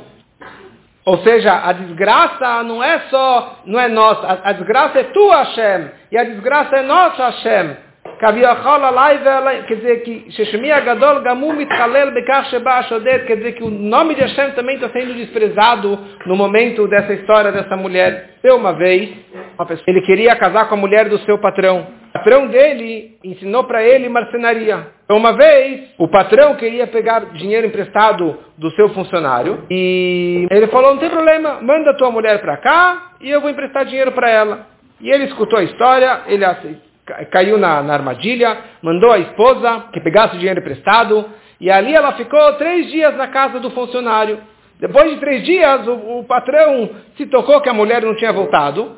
[1.05, 5.43] Ou seja, a desgraça não é só, não é nossa, a, a desgraça é tua,
[5.43, 7.75] Hashem, e a desgraça é nossa, Hashem.
[8.19, 14.15] Quer dizer que Sheshemia Gadol Gamu Mitchalel Bekach Sheba Shodet, quer dizer que o nome
[14.15, 18.35] de Hashem também está sendo desprezado no momento dessa história dessa mulher.
[18.43, 19.09] Eu uma vez,
[19.55, 21.87] uma pessoa, ele queria casar com a mulher do seu patrão.
[22.09, 24.87] O patrão dele ensinou para ele marcenaria.
[25.09, 30.99] Uma vez, o patrão queria pegar dinheiro emprestado do seu funcionário e ele falou, não
[30.99, 34.67] tem problema, manda tua mulher para cá e eu vou emprestar dinheiro para ela.
[35.01, 36.92] E ele escutou a história, ele aceitou
[37.31, 41.25] caiu na, na, armadilha, mandou a esposa que pegasse o dinheiro emprestado,
[41.59, 44.39] e ali ela ficou três dias na casa do funcionário.
[44.79, 48.97] Depois de três dias, o, o patrão se tocou que a mulher não tinha voltado,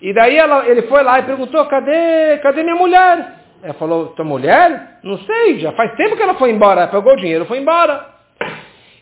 [0.00, 3.34] e daí ela, ele foi lá e perguntou, cadê, cadê minha mulher?
[3.62, 4.98] Ela falou, tua mulher?
[5.02, 8.14] Não sei, já faz tempo que ela foi embora, ela pegou o dinheiro foi embora.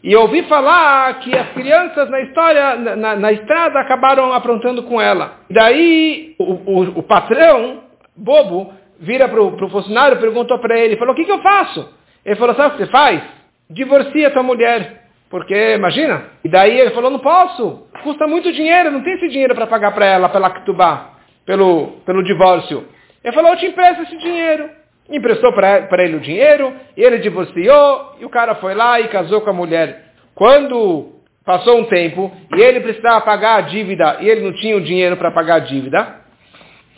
[0.04, 5.00] E eu ouvi falar que as crianças na história, na, na estrada, acabaram aprontando com
[5.00, 5.34] ela.
[5.48, 7.82] Daí o, o, o patrão
[8.16, 11.88] bobo, vira para o funcionário, perguntou para ele, falou, o que, que eu faço?
[12.24, 13.22] Ele falou, sabe o que você faz?
[13.68, 15.02] Divorcia tua mulher.
[15.28, 16.24] Porque, imagina.
[16.44, 17.86] E daí ele falou, não posso.
[18.02, 21.14] Custa muito dinheiro, não tem esse dinheiro para pagar para ela, pela Ktubá,
[21.46, 22.86] pelo, pelo divórcio.
[23.24, 24.68] Ele falou, eu te empresto esse dinheiro.
[25.08, 29.40] Emprestou para ele o dinheiro, e ele divorciou, e o cara foi lá e casou
[29.40, 30.12] com a mulher.
[30.34, 31.12] Quando
[31.44, 35.16] passou um tempo, e ele precisava pagar a dívida, e ele não tinha o dinheiro
[35.16, 36.21] para pagar a dívida,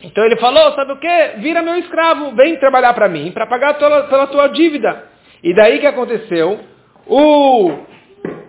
[0.05, 1.29] então ele falou, sabe o que?
[1.39, 5.05] Vira meu escravo, vem trabalhar para mim, para pagar tua, pela tua dívida.
[5.43, 6.61] E daí que aconteceu?
[7.07, 7.73] O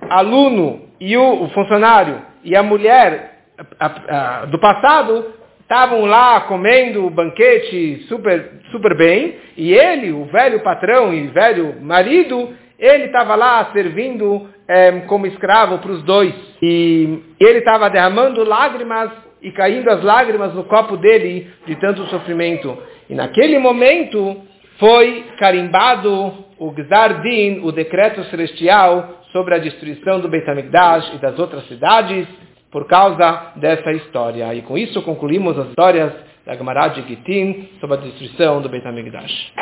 [0.10, 3.39] aluno e o, o funcionário e a mulher
[3.80, 10.26] a, a, do passado estavam lá comendo o banquete super, super bem, e ele, o
[10.26, 16.34] velho patrão e velho marido, ele estava lá servindo é, como escravo para os dois.
[16.62, 19.10] E ele estava derramando lágrimas
[19.41, 22.77] e caindo as lágrimas no copo dele de tanto sofrimento.
[23.09, 24.38] E naquele momento
[24.79, 31.17] foi carimbado o Gzar Din, o decreto celestial sobre a destruição do Beit HaMikdash e
[31.17, 32.27] das outras cidades
[32.71, 34.53] por causa dessa história.
[34.53, 36.13] E com isso concluímos as histórias
[36.45, 39.53] da Gemara de Gittin sobre a destruição do Beit HaMikdash.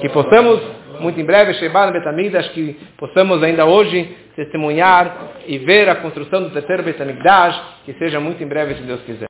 [0.00, 0.60] Que possamos,
[1.00, 5.96] muito em breve, chegar no Beit HaMikdash, que possamos ainda hoje testemunhar e ver a
[5.96, 9.18] construção do terceiro Beit HaMikdash, que seja muito em breve, se Deus quiser.